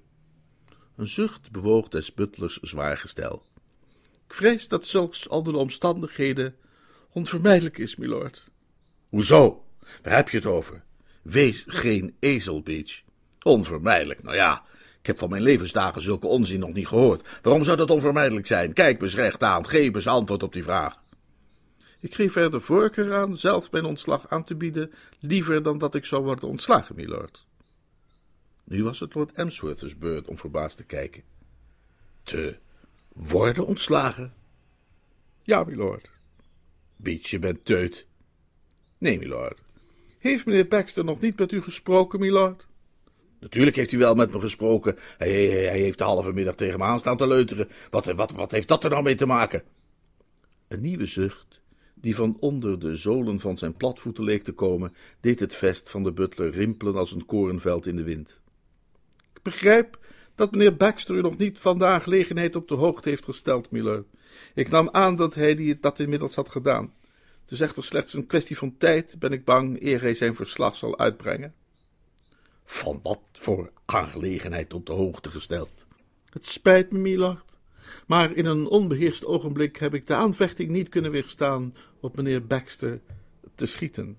Een 0.95 1.07
zucht 1.07 1.51
bewoog 1.51 1.87
des 1.87 2.13
butlers 2.13 2.57
zwaar 2.57 2.97
gestel. 2.97 3.45
Ik 4.27 4.33
vrees 4.33 4.67
dat 4.67 4.85
zulks 4.85 5.27
onder 5.27 5.53
de 5.53 5.59
omstandigheden 5.59 6.55
onvermijdelijk 7.11 7.77
is, 7.77 7.95
milord. 7.95 8.49
Hoezo? 9.09 9.65
Waar 10.01 10.15
heb 10.15 10.29
je 10.29 10.37
het 10.37 10.45
over? 10.45 10.83
Wees 11.21 11.63
geen 11.67 12.15
ezel, 12.19 12.61
Beach. 12.61 13.01
Onvermijdelijk, 13.41 14.23
nou 14.23 14.35
ja, 14.35 14.63
ik 15.07 15.13
heb 15.13 15.21
van 15.21 15.31
mijn 15.31 15.49
levensdagen 15.49 16.01
zulke 16.01 16.27
onzin 16.27 16.59
nog 16.59 16.73
niet 16.73 16.87
gehoord. 16.87 17.39
Waarom 17.41 17.63
zou 17.63 17.77
dat 17.77 17.89
onvermijdelijk 17.89 18.47
zijn? 18.47 18.73
Kijk 18.73 19.01
me 19.01 19.07
recht 19.07 19.43
aan, 19.43 19.67
geef 19.67 19.95
eens 19.95 20.07
antwoord 20.07 20.43
op 20.43 20.53
die 20.53 20.63
vraag. 20.63 21.01
Ik 21.99 22.15
geef 22.15 22.35
er 22.35 22.51
de 22.51 22.59
voorkeur 22.59 23.15
aan 23.15 23.37
zelf 23.37 23.71
mijn 23.71 23.85
ontslag 23.85 24.29
aan 24.29 24.43
te 24.43 24.55
bieden, 24.55 24.91
liever 25.19 25.63
dan 25.63 25.77
dat 25.77 25.95
ik 25.95 26.05
zou 26.05 26.23
worden 26.23 26.49
ontslagen, 26.49 26.95
milord. 26.95 27.45
Nu 28.63 28.83
was 28.83 28.99
het 28.99 29.13
Lord 29.13 29.31
Emsworth's 29.31 29.97
beurt 29.97 30.27
om 30.27 30.37
verbaasd 30.37 30.77
te 30.77 30.85
kijken. 30.85 31.23
Te 32.23 32.57
worden 33.13 33.65
ontslagen? 33.65 34.33
Ja, 35.43 35.63
milord. 35.63 36.11
Beach, 36.95 37.27
je 37.27 37.39
bent 37.39 37.65
teut. 37.65 38.07
Nee, 38.97 39.19
milord. 39.19 39.59
Heeft 40.19 40.45
meneer 40.45 40.67
Baxter 40.67 41.03
nog 41.03 41.19
niet 41.19 41.39
met 41.39 41.51
u 41.51 41.61
gesproken, 41.61 42.19
milord? 42.19 42.66
Natuurlijk 43.39 43.75
heeft 43.75 43.91
hij 43.91 43.99
wel 43.99 44.15
met 44.15 44.31
me 44.31 44.39
gesproken. 44.39 44.95
Hij, 45.17 45.45
hij, 45.47 45.79
heeft 45.79 45.97
de 45.97 46.03
halve 46.03 46.33
middag 46.33 46.55
tegen 46.55 46.79
me 46.79 46.85
aan 46.85 46.99
staan 46.99 47.17
te 47.17 47.27
leuteren. 47.27 47.67
Wat, 47.89 48.05
wat, 48.05 48.31
wat 48.31 48.51
heeft 48.51 48.67
dat 48.67 48.83
er 48.83 48.89
nou 48.89 49.03
mee 49.03 49.15
te 49.15 49.25
maken? 49.25 49.63
Een 50.67 50.81
nieuwe 50.81 51.05
zucht, 51.05 51.61
die 51.93 52.15
van 52.15 52.37
onder 52.39 52.79
de 52.79 52.95
zolen 52.95 53.39
van 53.39 53.57
zijn 53.57 53.75
platvoeten 53.75 54.23
leek 54.23 54.43
te 54.43 54.51
komen, 54.51 54.93
deed 55.19 55.39
het 55.39 55.55
vest 55.55 55.89
van 55.89 56.03
de 56.03 56.11
butler 56.11 56.51
rimpelen 56.51 56.95
als 56.95 57.11
een 57.11 57.25
korenveld 57.25 57.85
in 57.85 57.95
de 57.95 58.03
wind 58.03 58.41
begrijp 59.51 59.99
dat 60.35 60.51
meneer 60.51 60.75
Baxter 60.75 61.15
u 61.15 61.21
nog 61.21 61.37
niet 61.37 61.59
van 61.59 61.77
de 61.77 61.85
aangelegenheid 61.85 62.55
op 62.55 62.67
de 62.67 62.75
hoogte 62.75 63.09
heeft 63.09 63.23
gesteld, 63.23 63.71
Miller. 63.71 64.03
Ik 64.53 64.69
nam 64.69 64.89
aan 64.91 65.15
dat 65.15 65.35
hij 65.35 65.55
die 65.55 65.79
dat 65.79 65.99
inmiddels 65.99 66.35
had 66.35 66.49
gedaan. 66.49 66.93
Het 67.41 67.51
is 67.51 67.61
echter 67.61 67.83
slechts 67.83 68.13
een 68.13 68.27
kwestie 68.27 68.57
van 68.57 68.77
tijd, 68.77 69.15
ben 69.19 69.31
ik 69.31 69.45
bang, 69.45 69.81
eer 69.81 70.01
hij 70.01 70.13
zijn 70.13 70.35
verslag 70.35 70.75
zal 70.75 70.99
uitbrengen. 70.99 71.53
Van 72.69 72.99
wat 73.03 73.21
voor 73.31 73.71
aangelegenheid 73.85 74.73
op 74.73 74.85
de 74.85 74.91
hoogte 74.91 75.31
gesteld? 75.31 75.85
Het 76.29 76.47
spijt 76.47 76.91
me, 76.91 76.99
Milord, 76.99 77.43
maar 78.07 78.35
in 78.35 78.45
een 78.45 78.67
onbeheerst 78.67 79.25
ogenblik 79.25 79.77
heb 79.77 79.93
ik 79.93 80.07
de 80.07 80.13
aanvechting 80.13 80.69
niet 80.69 80.89
kunnen 80.89 81.11
weerstaan 81.11 81.75
op 81.99 82.15
meneer 82.15 82.45
Baxter 82.45 83.01
te 83.55 83.65
schieten. 83.65 84.17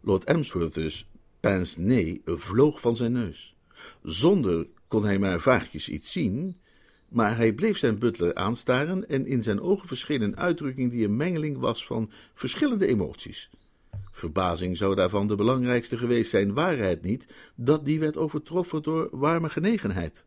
Lord 0.00 0.24
Emsworth's 0.24 1.08
pince-nez 1.40 2.18
vloog 2.24 2.80
van 2.80 2.96
zijn 2.96 3.12
neus. 3.12 3.56
Zonder 4.02 4.66
kon 4.88 5.04
hij 5.04 5.18
maar 5.18 5.40
vaagjes 5.40 5.88
iets 5.88 6.12
zien, 6.12 6.56
maar 7.08 7.36
hij 7.36 7.52
bleef 7.52 7.78
zijn 7.78 7.98
butler 7.98 8.34
aanstaren 8.34 9.08
en 9.08 9.26
in 9.26 9.42
zijn 9.42 9.60
ogen 9.60 9.88
verscheen 9.88 10.22
een 10.22 10.36
uitdrukking 10.36 10.90
die 10.90 11.04
een 11.04 11.16
mengeling 11.16 11.58
was 11.58 11.86
van 11.86 12.10
verschillende 12.34 12.86
emoties. 12.86 13.50
Verbazing 14.10 14.76
zou 14.76 14.94
daarvan 14.94 15.28
de 15.28 15.34
belangrijkste 15.36 15.98
geweest 15.98 16.30
zijn, 16.30 16.54
waarheid 16.54 17.02
niet, 17.02 17.26
dat 17.54 17.84
die 17.84 18.00
werd 18.00 18.16
overtroffen 18.16 18.82
door 18.82 19.08
warme 19.10 19.50
genegenheid. 19.50 20.26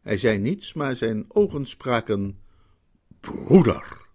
Hij 0.00 0.16
zei 0.16 0.38
niets, 0.38 0.72
maar 0.72 0.96
zijn 0.96 1.24
ogen 1.28 1.66
spraken 1.66 2.40
broeder. 3.20 4.08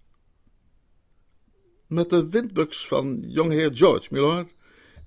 Met 1.87 2.09
de 2.09 2.29
windbuks 2.29 2.87
van 2.87 3.23
jongheer 3.27 3.75
George, 3.75 4.07
milord, 4.11 4.51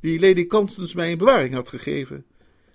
die 0.01 0.21
Lady 0.21 0.47
Constance 0.47 0.97
mij 0.97 1.11
in 1.11 1.19
bewaring 1.19 1.55
had 1.55 1.69
gegeven. 1.69 2.27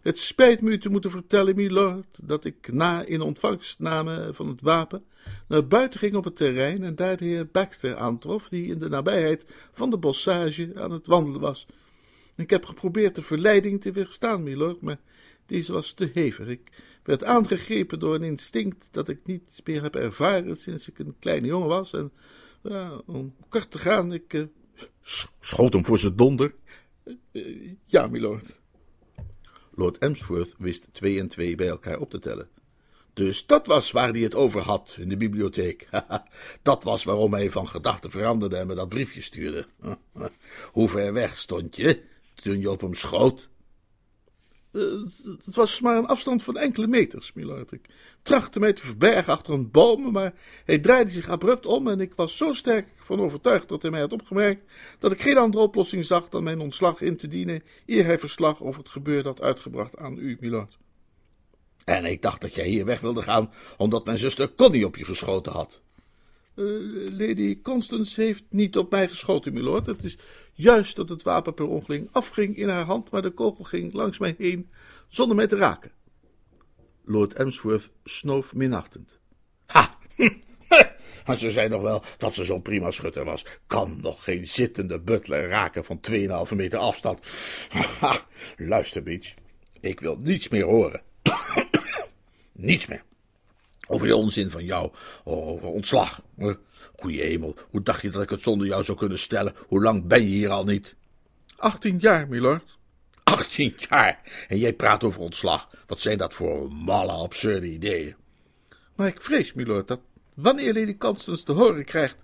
Het 0.03 0.19
spijt 0.19 0.61
me 0.61 0.71
u 0.71 0.77
te 0.77 0.89
moeten 0.89 1.11
vertellen, 1.11 1.55
milord, 1.55 2.19
dat 2.23 2.45
ik 2.45 2.71
na 2.71 3.05
in 3.05 3.21
ontvangstname 3.21 4.29
van 4.33 4.47
het 4.47 4.61
wapen 4.61 5.05
naar 5.47 5.67
buiten 5.67 5.99
ging 5.99 6.15
op 6.15 6.23
het 6.23 6.35
terrein 6.35 6.83
en 6.83 6.95
daar 6.95 7.17
de 7.17 7.25
heer 7.25 7.47
Baxter 7.47 7.97
aantrof, 7.97 8.49
die 8.49 8.67
in 8.67 8.79
de 8.79 8.89
nabijheid 8.89 9.45
van 9.71 9.89
de 9.89 9.97
bossage 9.97 10.71
aan 10.75 10.91
het 10.91 11.07
wandelen 11.07 11.41
was. 11.41 11.65
Ik 12.35 12.49
heb 12.49 12.65
geprobeerd 12.65 13.15
de 13.15 13.21
verleiding 13.21 13.81
te 13.81 13.91
weerstaan, 13.91 14.43
milord, 14.43 14.81
maar 14.81 14.99
deze 15.45 15.73
was 15.73 15.93
te 15.93 16.09
hevig. 16.13 16.47
Ik 16.47 16.71
werd 17.03 17.23
aangegrepen 17.23 17.99
door 17.99 18.15
een 18.15 18.23
instinct 18.23 18.87
dat 18.91 19.09
ik 19.09 19.19
niet 19.23 19.61
meer 19.63 19.83
heb 19.83 19.95
ervaren 19.95 20.57
sinds 20.57 20.89
ik 20.89 20.99
een 20.99 21.15
kleine 21.19 21.47
jongen 21.47 21.67
was. 21.67 21.93
En 21.93 22.11
om 23.05 23.35
kort 23.49 23.71
te 23.71 23.79
gaan, 23.79 24.13
ik. 24.13 24.33
Uh... 24.33 24.43
Schoot 25.39 25.73
hem 25.73 25.85
voor 25.85 25.99
zijn 25.99 26.15
donder? 26.15 26.55
Uh, 27.31 27.73
ja, 27.85 28.07
milord. 28.07 28.61
Lord 29.75 29.97
Emsworth 29.97 30.55
wist 30.57 30.87
twee 30.91 31.19
en 31.19 31.27
twee 31.27 31.55
bij 31.55 31.67
elkaar 31.67 31.99
op 31.99 32.09
te 32.09 32.19
tellen. 32.19 32.49
Dus 33.13 33.45
dat 33.45 33.67
was 33.67 33.91
waar 33.91 34.09
hij 34.09 34.21
het 34.21 34.35
over 34.35 34.61
had 34.61 34.97
in 34.99 35.09
de 35.09 35.17
bibliotheek. 35.17 35.89
dat 36.61 36.83
was 36.83 37.03
waarom 37.03 37.33
hij 37.33 37.51
van 37.51 37.67
gedachten 37.67 38.11
veranderde 38.11 38.55
en 38.55 38.67
me 38.67 38.75
dat 38.75 38.89
briefje 38.89 39.21
stuurde. 39.21 39.65
Hoe 40.71 40.89
ver 40.89 41.13
weg 41.13 41.37
stond 41.37 41.75
je 41.75 42.01
toen 42.35 42.59
je 42.59 42.71
op 42.71 42.81
hem 42.81 42.93
schoot? 42.93 43.49
Uh, 44.73 45.05
het 45.45 45.55
was 45.55 45.81
maar 45.81 45.97
een 45.97 46.05
afstand 46.05 46.43
van 46.43 46.57
enkele 46.57 46.87
meters, 46.87 47.33
milord. 47.33 47.71
Ik 47.71 47.89
trachtte 48.21 48.59
mij 48.59 48.73
te 48.73 48.85
verbergen 48.85 49.33
achter 49.33 49.53
een 49.53 49.71
boom, 49.71 50.11
maar 50.11 50.33
hij 50.65 50.79
draaide 50.79 51.11
zich 51.11 51.29
abrupt 51.29 51.65
om 51.65 51.87
en 51.87 51.99
ik 51.99 52.13
was 52.15 52.37
zo 52.37 52.53
sterk 52.53 52.87
van 52.97 53.19
overtuigd 53.19 53.69
dat 53.69 53.81
hij 53.81 53.91
mij 53.91 53.99
had 53.99 54.13
opgemerkt, 54.13 54.71
dat 54.99 55.11
ik 55.11 55.21
geen 55.21 55.37
andere 55.37 55.63
oplossing 55.63 56.05
zag 56.05 56.29
dan 56.29 56.43
mijn 56.43 56.59
ontslag 56.59 57.01
in 57.01 57.17
te 57.17 57.27
dienen, 57.27 57.63
eer 57.85 58.05
hij 58.05 58.19
verslag 58.19 58.63
over 58.63 58.79
het 58.81 58.89
gebeurde 58.89 59.29
had 59.29 59.41
uitgebracht 59.41 59.97
aan 59.97 60.17
u, 60.17 60.37
milord. 60.39 60.77
En 61.85 62.05
ik 62.05 62.21
dacht 62.21 62.41
dat 62.41 62.55
jij 62.55 62.67
hier 62.67 62.85
weg 62.85 62.99
wilde 62.99 63.21
gaan, 63.21 63.51
omdat 63.77 64.05
mijn 64.05 64.17
zuster 64.17 64.55
Connie 64.55 64.85
op 64.85 64.95
je 64.95 65.05
geschoten 65.05 65.51
had. 65.51 65.81
Uh, 66.55 67.09
Lady 67.17 67.61
Constance 67.61 68.21
heeft 68.21 68.43
niet 68.49 68.77
op 68.77 68.91
mij 68.91 69.07
geschoten, 69.07 69.53
milord. 69.53 69.87
Het 69.87 70.03
is 70.03 70.17
juist 70.53 70.95
dat 70.95 71.09
het 71.09 71.23
wapen 71.23 71.53
per 71.53 71.67
ongeluk 71.67 72.07
afging 72.11 72.57
in 72.57 72.69
haar 72.69 72.85
hand, 72.85 73.11
maar 73.11 73.21
de 73.21 73.31
kogel 73.31 73.63
ging 73.63 73.93
langs 73.93 74.17
mij 74.17 74.35
heen 74.37 74.69
zonder 75.07 75.35
mij 75.35 75.47
te 75.47 75.55
raken. 75.55 75.91
Lord 77.05 77.33
Emsworth 77.33 77.91
snoof 78.03 78.55
minachtend. 78.55 79.19
Ha! 79.65 79.97
Maar 81.25 81.37
ze 81.37 81.51
zei 81.51 81.69
nog 81.69 81.81
wel 81.81 82.03
dat 82.17 82.33
ze 82.33 82.43
zo'n 82.43 82.61
prima 82.61 82.91
schutter 82.91 83.25
was. 83.25 83.45
Kan 83.67 83.97
nog 84.01 84.23
geen 84.23 84.47
zittende 84.47 85.01
butler 85.01 85.47
raken 85.47 85.83
van 85.85 85.99
2,5 86.11 86.55
meter 86.55 86.79
afstand. 86.79 87.19
Ha, 87.99 88.25
luister, 88.57 89.03
Beach. 89.03 89.33
Ik 89.79 89.99
wil 89.99 90.17
niets 90.19 90.49
meer 90.49 90.65
horen. 90.65 91.01
niets 92.51 92.87
meer. 92.87 93.03
Over 93.87 94.05
die 94.07 94.15
onzin 94.15 94.49
van 94.49 94.65
jou. 94.65 94.91
Over 95.23 95.67
ontslag. 95.67 96.21
Goeie 96.95 97.21
hemel, 97.21 97.55
hoe 97.69 97.81
dacht 97.81 98.01
je 98.01 98.09
dat 98.09 98.23
ik 98.23 98.29
het 98.29 98.41
zonder 98.41 98.67
jou 98.67 98.83
zou 98.83 98.97
kunnen 98.97 99.19
stellen? 99.19 99.55
Hoe 99.67 99.81
lang 99.81 100.07
ben 100.07 100.21
je 100.21 100.27
hier 100.27 100.49
al 100.49 100.63
niet? 100.63 100.95
18 101.55 101.97
jaar, 101.97 102.27
milord. 102.27 102.77
18 103.23 103.75
jaar. 103.89 104.45
En 104.47 104.57
jij 104.57 104.73
praat 104.73 105.03
over 105.03 105.21
ontslag. 105.21 105.69
Wat 105.87 105.99
zijn 105.99 106.17
dat 106.17 106.33
voor 106.33 106.71
malle, 106.71 107.11
absurde 107.11 107.67
ideeën? 107.67 108.15
Maar 108.95 109.07
ik 109.07 109.21
vrees, 109.21 109.53
milord, 109.53 109.87
dat 109.87 109.99
wanneer 110.35 110.73
Lady 110.73 110.97
Constance 110.97 111.43
te 111.43 111.51
horen 111.51 111.85
krijgt. 111.85 112.15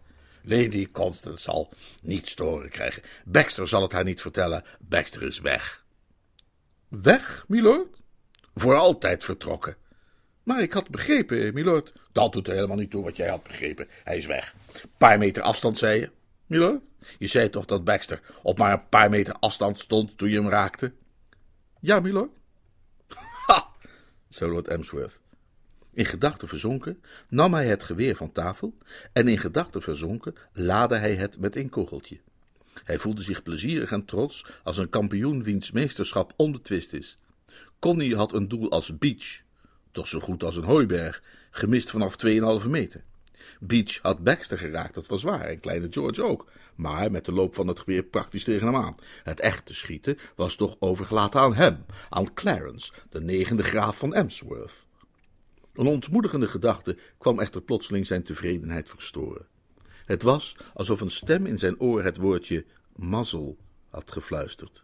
Lady 0.44 0.92
Constance 0.92 1.44
zal 1.44 1.70
niets 2.02 2.36
te 2.36 2.44
horen 2.44 2.70
krijgen. 2.70 3.02
Baxter 3.26 3.68
zal 3.68 3.82
het 3.82 3.92
haar 3.92 4.04
niet 4.04 4.22
vertellen. 4.22 4.64
Baxter 4.80 5.24
is 5.24 5.40
weg. 5.40 5.86
Weg, 6.88 7.46
milord? 7.48 7.98
Voor 8.56 8.76
altijd 8.76 9.24
vertrokken. 9.24 9.78
Maar 10.50 10.62
ik 10.62 10.74
had 10.74 10.90
begrepen, 10.90 11.54
milord. 11.54 11.94
Dat 12.12 12.34
doet 12.34 12.48
er 12.48 12.54
helemaal 12.54 12.78
niet 12.78 12.92
toe 12.92 13.04
wat 13.04 13.16
jij 13.16 13.30
had 13.30 13.44
begrepen. 13.44 13.88
Hij 14.04 14.18
is 14.18 14.26
weg. 14.26 14.56
Paar 14.98 15.18
meter 15.18 15.44
afstand, 15.44 15.78
zei 15.78 16.00
je? 16.00 16.12
Milord? 16.46 16.82
Je 17.20 17.28
zei 17.28 17.50
toch 17.50 17.66
dat 17.66 17.84
Baxter 17.84 18.22
op 18.44 18.58
maar 18.58 18.74
een 18.74 18.90
paar 18.90 19.10
meter 19.10 19.34
afstand 19.34 19.80
stond 19.80 20.18
toen 20.18 20.30
je 20.30 20.42
hem 20.42 20.50
raakte? 20.50 20.94
Ja, 21.80 22.00
milord. 22.00 22.32
Ha, 23.48 23.68
zei 24.30 24.52
Lord 24.52 24.68
Emsworth. 24.68 25.20
In 25.94 26.06
gedachten 26.06 26.48
verzonken 26.48 27.02
nam 27.28 27.54
hij 27.54 27.68
het 27.68 27.84
geweer 27.84 28.16
van 28.16 28.32
tafel 28.32 28.78
en 29.14 29.28
in 29.28 29.38
gedachten 29.38 29.82
verzonken 29.82 30.36
laadde 30.54 30.98
hij 30.98 31.16
het 31.16 31.40
met 31.40 31.56
een 31.56 31.70
kogeltje. 31.70 32.20
Hij 32.84 33.00
voelde 33.00 33.22
zich 33.22 33.44
plezierig 33.44 33.92
en 33.92 34.06
trots 34.06 34.46
als 34.64 34.78
een 34.78 34.90
kampioen 34.90 35.44
wiens 35.44 35.72
meesterschap 35.72 36.34
onbetwist 36.36 36.94
is. 36.94 37.18
Connie 37.80 38.16
had 38.16 38.34
een 38.34 38.48
doel 38.48 38.72
als 38.72 38.98
Beach, 38.98 39.42
toch 39.92 40.08
zo 40.08 40.20
goed 40.20 40.44
als 40.44 40.56
een 40.56 40.64
hooiberg, 40.64 41.24
gemist 41.52 41.90
vanaf 41.90 42.16
2,5 42.64 42.70
meter. 42.70 43.02
Beach 43.60 44.00
had 44.02 44.24
Baxter 44.24 44.58
geraakt, 44.58 44.94
dat 44.94 45.08
was 45.08 45.24
waar, 45.24 45.46
en 45.46 45.60
kleine 45.60 45.88
George 45.90 46.24
ook, 46.24 46.52
maar 46.76 47.12
met 47.12 47.26
de 47.26 47.32
loop 47.32 47.56
van 47.56 47.68
het 47.68 47.80
geweer 47.80 48.04
praktisch 48.04 48.44
tegen 48.44 48.68
hem 48.68 48.76
aan. 48.76 48.96
Het 49.24 49.40
echte 49.40 49.74
schieten 49.74 50.18
was 50.36 50.56
toch 50.56 50.76
overgelaten 50.80 51.40
aan 51.40 51.56
hem, 51.56 51.86
aan 52.10 52.34
Clarence, 52.34 52.92
de 53.10 53.22
negende 53.22 53.64
graaf 53.64 53.98
van 53.98 54.14
Emsworth. 54.14 54.86
Een 55.74 55.88
ontmoedigende 55.88 56.48
gedachte 56.48 56.98
kwam 57.18 57.40
echter 57.40 57.62
plotseling 57.62 58.06
zijn 58.06 58.24
tevredenheid 58.24 58.90
verstoren. 58.90 59.48
Het 60.06 60.22
was 60.22 60.58
alsof 60.74 61.02
een 61.02 61.12
stem 61.12 61.46
in 61.46 61.58
zijn 61.58 61.80
oor 61.80 62.04
het 62.04 62.18
woordje 62.18 62.66
mazzel 62.96 63.58
had 63.90 64.12
gefluisterd. 64.12 64.84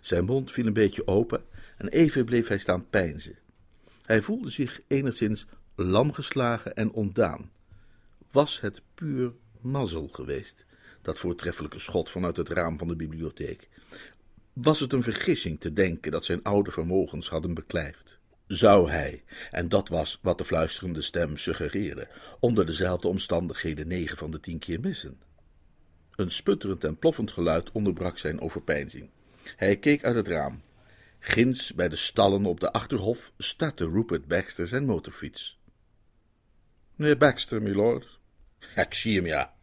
Zijn 0.00 0.24
mond 0.24 0.50
viel 0.50 0.66
een 0.66 0.72
beetje 0.72 1.06
open 1.06 1.44
en 1.76 1.88
even 1.88 2.24
bleef 2.24 2.48
hij 2.48 2.58
staan 2.58 2.88
peinzen. 2.88 3.38
Hij 4.06 4.22
voelde 4.22 4.50
zich 4.50 4.80
enigszins 4.88 5.46
lamgeslagen 5.74 6.74
en 6.74 6.92
ontdaan. 6.92 7.50
Was 8.30 8.60
het 8.60 8.82
puur 8.94 9.32
mazzel 9.60 10.08
geweest, 10.08 10.64
dat 11.02 11.18
voortreffelijke 11.18 11.78
schot 11.78 12.10
vanuit 12.10 12.36
het 12.36 12.48
raam 12.48 12.78
van 12.78 12.88
de 12.88 12.96
bibliotheek? 12.96 13.68
Was 14.52 14.80
het 14.80 14.92
een 14.92 15.02
vergissing 15.02 15.60
te 15.60 15.72
denken 15.72 16.12
dat 16.12 16.24
zijn 16.24 16.42
oude 16.42 16.70
vermogens 16.70 17.28
hadden 17.28 17.54
beklijfd? 17.54 18.18
Zou 18.46 18.90
hij, 18.90 19.24
en 19.50 19.68
dat 19.68 19.88
was 19.88 20.18
wat 20.22 20.38
de 20.38 20.44
fluisterende 20.44 21.02
stem 21.02 21.36
suggereerde, 21.36 22.08
onder 22.40 22.66
dezelfde 22.66 23.08
omstandigheden 23.08 23.88
negen 23.88 24.16
van 24.16 24.30
de 24.30 24.40
tien 24.40 24.58
keer 24.58 24.80
missen? 24.80 25.20
Een 26.16 26.30
sputterend 26.30 26.84
en 26.84 26.98
ploffend 26.98 27.32
geluid 27.32 27.72
onderbrak 27.72 28.18
zijn 28.18 28.40
overpeinzing. 28.40 29.10
Hij 29.56 29.76
keek 29.76 30.04
uit 30.04 30.14
het 30.14 30.28
raam. 30.28 30.60
Ginds 31.26 31.74
bij 31.74 31.88
de 31.88 31.96
stallen 31.96 32.46
op 32.46 32.60
de 32.60 32.72
achterhof 32.72 33.32
startte 33.38 33.88
Rupert 33.88 34.26
Baxter 34.26 34.68
zijn 34.68 34.84
motorfiets. 34.84 35.58
Meneer 36.94 37.16
Baxter, 37.16 37.62
milord. 37.62 38.18
Ik 38.76 38.94
zie 38.94 39.16
hem, 39.16 39.26
ja. 39.26 39.54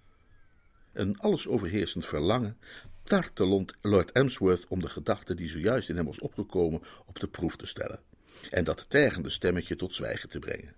Een 0.94 1.20
alles 1.20 1.48
overheersend 1.48 2.06
verlangen 2.06 2.58
tartte 3.04 3.66
Lord 3.82 4.12
Emsworth 4.12 4.68
om 4.68 4.82
de 4.82 4.90
gedachte 4.90 5.34
die 5.34 5.50
zojuist 5.50 5.90
in 5.90 5.96
hem 5.96 6.06
was 6.06 6.20
opgekomen 6.20 6.82
op 7.06 7.20
de 7.20 7.28
proef 7.28 7.56
te 7.56 7.66
stellen 7.66 8.00
en 8.50 8.64
dat 8.64 8.90
tergende 8.90 9.30
stemmetje 9.30 9.76
tot 9.76 9.96
zwijgen 9.96 10.30
te 10.30 10.40
brengen. 10.40 10.76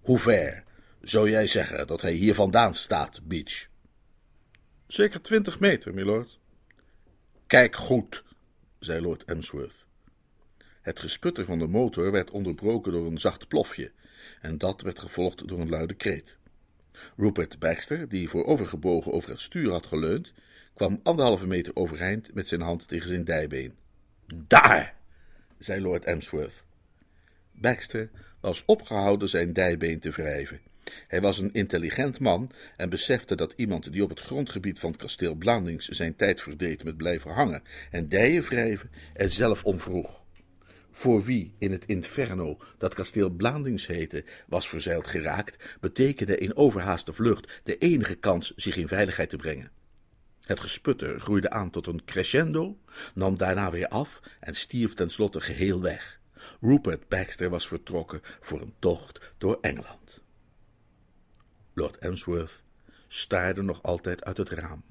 Hoe 0.00 0.18
ver 0.18 0.64
zou 1.00 1.30
jij 1.30 1.46
zeggen 1.46 1.86
dat 1.86 2.02
hij 2.02 2.12
hier 2.12 2.34
vandaan 2.34 2.74
staat, 2.74 3.20
Beach? 3.22 3.68
Zeker 4.86 5.22
twintig 5.22 5.60
meter, 5.60 5.94
milord. 5.94 6.38
Kijk 7.46 7.76
goed, 7.76 8.24
zei 8.80 9.00
Lord 9.00 9.24
Emsworth. 9.24 9.86
Het 10.80 11.00
gesputter 11.00 11.44
van 11.44 11.58
de 11.58 11.66
motor 11.66 12.12
werd 12.12 12.30
onderbroken 12.30 12.92
door 12.92 13.06
een 13.06 13.18
zacht 13.18 13.48
plofje, 13.48 13.90
en 14.40 14.58
dat 14.58 14.82
werd 14.82 14.98
gevolgd 14.98 15.48
door 15.48 15.58
een 15.58 15.68
luide 15.68 15.94
kreet. 15.94 16.36
Rupert 17.16 17.58
Baxter, 17.58 18.08
die 18.08 18.28
voorovergebogen 18.28 19.12
over 19.12 19.30
het 19.30 19.40
stuur 19.40 19.70
had 19.70 19.86
geleund, 19.86 20.32
kwam 20.74 21.00
anderhalve 21.02 21.46
meter 21.46 21.76
overeind 21.76 22.34
met 22.34 22.48
zijn 22.48 22.60
hand 22.60 22.88
tegen 22.88 23.08
zijn 23.08 23.24
dijbeen. 23.24 23.72
Daar! 24.26 24.94
zei 25.58 25.80
Lord 25.80 26.04
Emsworth. 26.04 26.64
Baxter 27.52 28.10
was 28.40 28.64
opgehouden 28.64 29.28
zijn 29.28 29.52
dijbeen 29.52 30.00
te 30.00 30.10
wrijven. 30.10 30.60
Hij 31.08 31.20
was 31.20 31.38
een 31.38 31.52
intelligent 31.52 32.18
man 32.18 32.50
en 32.76 32.88
besefte 32.88 33.34
dat 33.34 33.52
iemand 33.56 33.92
die 33.92 34.02
op 34.02 34.08
het 34.08 34.20
grondgebied 34.20 34.78
van 34.78 34.90
het 34.90 35.00
kasteel 35.00 35.34
Blandings 35.34 35.88
zijn 35.88 36.16
tijd 36.16 36.40
verdeed 36.40 36.84
met 36.84 36.96
blijven 36.96 37.30
hangen 37.30 37.62
en 37.90 38.08
dijen 38.08 38.42
wrijven 38.42 38.90
er 39.14 39.30
zelf 39.30 39.64
om 39.64 39.78
vroeg. 39.78 40.22
Voor 40.90 41.24
wie 41.24 41.54
in 41.58 41.72
het 41.72 41.84
inferno 41.86 42.58
dat 42.78 42.94
kasteel 42.94 43.30
Blandings 43.30 43.86
heette 43.86 44.24
was 44.46 44.68
verzeild 44.68 45.06
geraakt, 45.06 45.78
betekende 45.80 46.38
in 46.38 46.56
overhaaste 46.56 47.12
vlucht 47.12 47.60
de 47.64 47.78
enige 47.78 48.14
kans 48.14 48.52
zich 48.56 48.76
in 48.76 48.88
veiligheid 48.88 49.30
te 49.30 49.36
brengen. 49.36 49.70
Het 50.40 50.60
gesputter 50.60 51.20
groeide 51.20 51.50
aan 51.50 51.70
tot 51.70 51.86
een 51.86 52.04
crescendo, 52.04 52.78
nam 53.14 53.36
daarna 53.36 53.70
weer 53.70 53.88
af 53.88 54.20
en 54.40 54.54
stierf 54.54 54.94
tenslotte 54.94 55.40
geheel 55.40 55.80
weg. 55.80 56.20
Rupert 56.60 57.08
Baxter 57.08 57.50
was 57.50 57.68
vertrokken 57.68 58.20
voor 58.40 58.60
een 58.60 58.74
tocht 58.78 59.20
door 59.38 59.58
Engeland. 59.60 60.22
Lord 61.80 61.98
Emsworth 61.98 62.62
staarde 63.08 63.62
nog 63.62 63.82
altijd 63.82 64.24
uit 64.24 64.36
het 64.36 64.50
raam, 64.50 64.84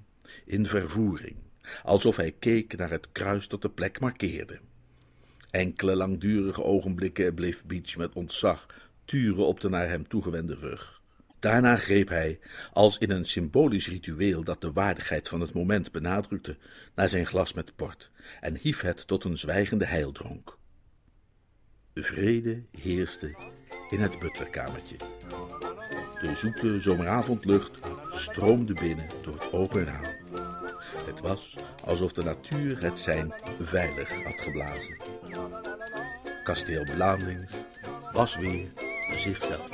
in 0.46 0.66
vervoering, 0.66 1.36
alsof 1.84 2.16
hij 2.16 2.32
keek 2.32 2.78
naar 2.78 2.90
het 2.90 3.12
kruis 3.12 3.48
dat 3.48 3.62
de 3.62 3.70
plek 3.70 4.00
markeerde. 4.00 4.60
Enkele 5.52 5.96
langdurige 5.96 6.64
ogenblikken 6.64 7.34
bleef 7.34 7.66
Beach 7.66 7.98
met 7.98 8.14
ontzag 8.14 8.66
turen 9.06 9.46
op 9.46 9.62
de 9.62 9.70
naar 9.70 9.88
hem 9.88 10.08
toegewende 10.08 10.56
rug. 10.56 11.02
Daarna 11.40 11.76
greep 11.76 12.10
hij, 12.10 12.40
als 12.74 12.98
in 12.98 13.10
een 13.10 13.26
symbolisch 13.26 13.88
ritueel 13.88 14.44
dat 14.44 14.62
de 14.62 14.72
waardigheid 14.72 15.28
van 15.28 15.42
het 15.42 15.54
moment 15.54 15.92
benadrukte, 15.92 16.58
naar 16.96 17.10
zijn 17.10 17.26
glas 17.26 17.54
met 17.54 17.76
port 17.76 18.12
en 18.42 18.56
hief 18.56 18.82
het 18.82 19.08
tot 19.08 19.24
een 19.24 19.38
zwijgende 19.38 19.86
heildronk. 19.86 20.58
Vrede 21.94 22.64
heerste 22.72 23.36
in 23.90 24.00
het 24.00 24.20
butlerkamertje. 24.20 24.96
De 26.22 26.36
zoete 26.36 26.80
zomeravondlucht 26.80 27.80
stroomde 28.10 28.74
binnen 28.74 29.06
door 29.22 29.34
het 29.34 29.54
open 29.54 29.86
raam. 29.86 30.18
Het 31.06 31.22
was 31.22 31.56
alsof 31.86 32.12
de 32.12 32.24
natuur 32.24 32.84
het 32.84 33.00
zijn 33.00 33.34
veilig 33.62 34.24
had 34.24 34.42
geblazen. 34.42 34.98
Kasteel 36.44 36.84
Blandings 36.84 37.54
was 38.12 38.38
weer 38.38 38.68
zichzelf. 39.12 39.70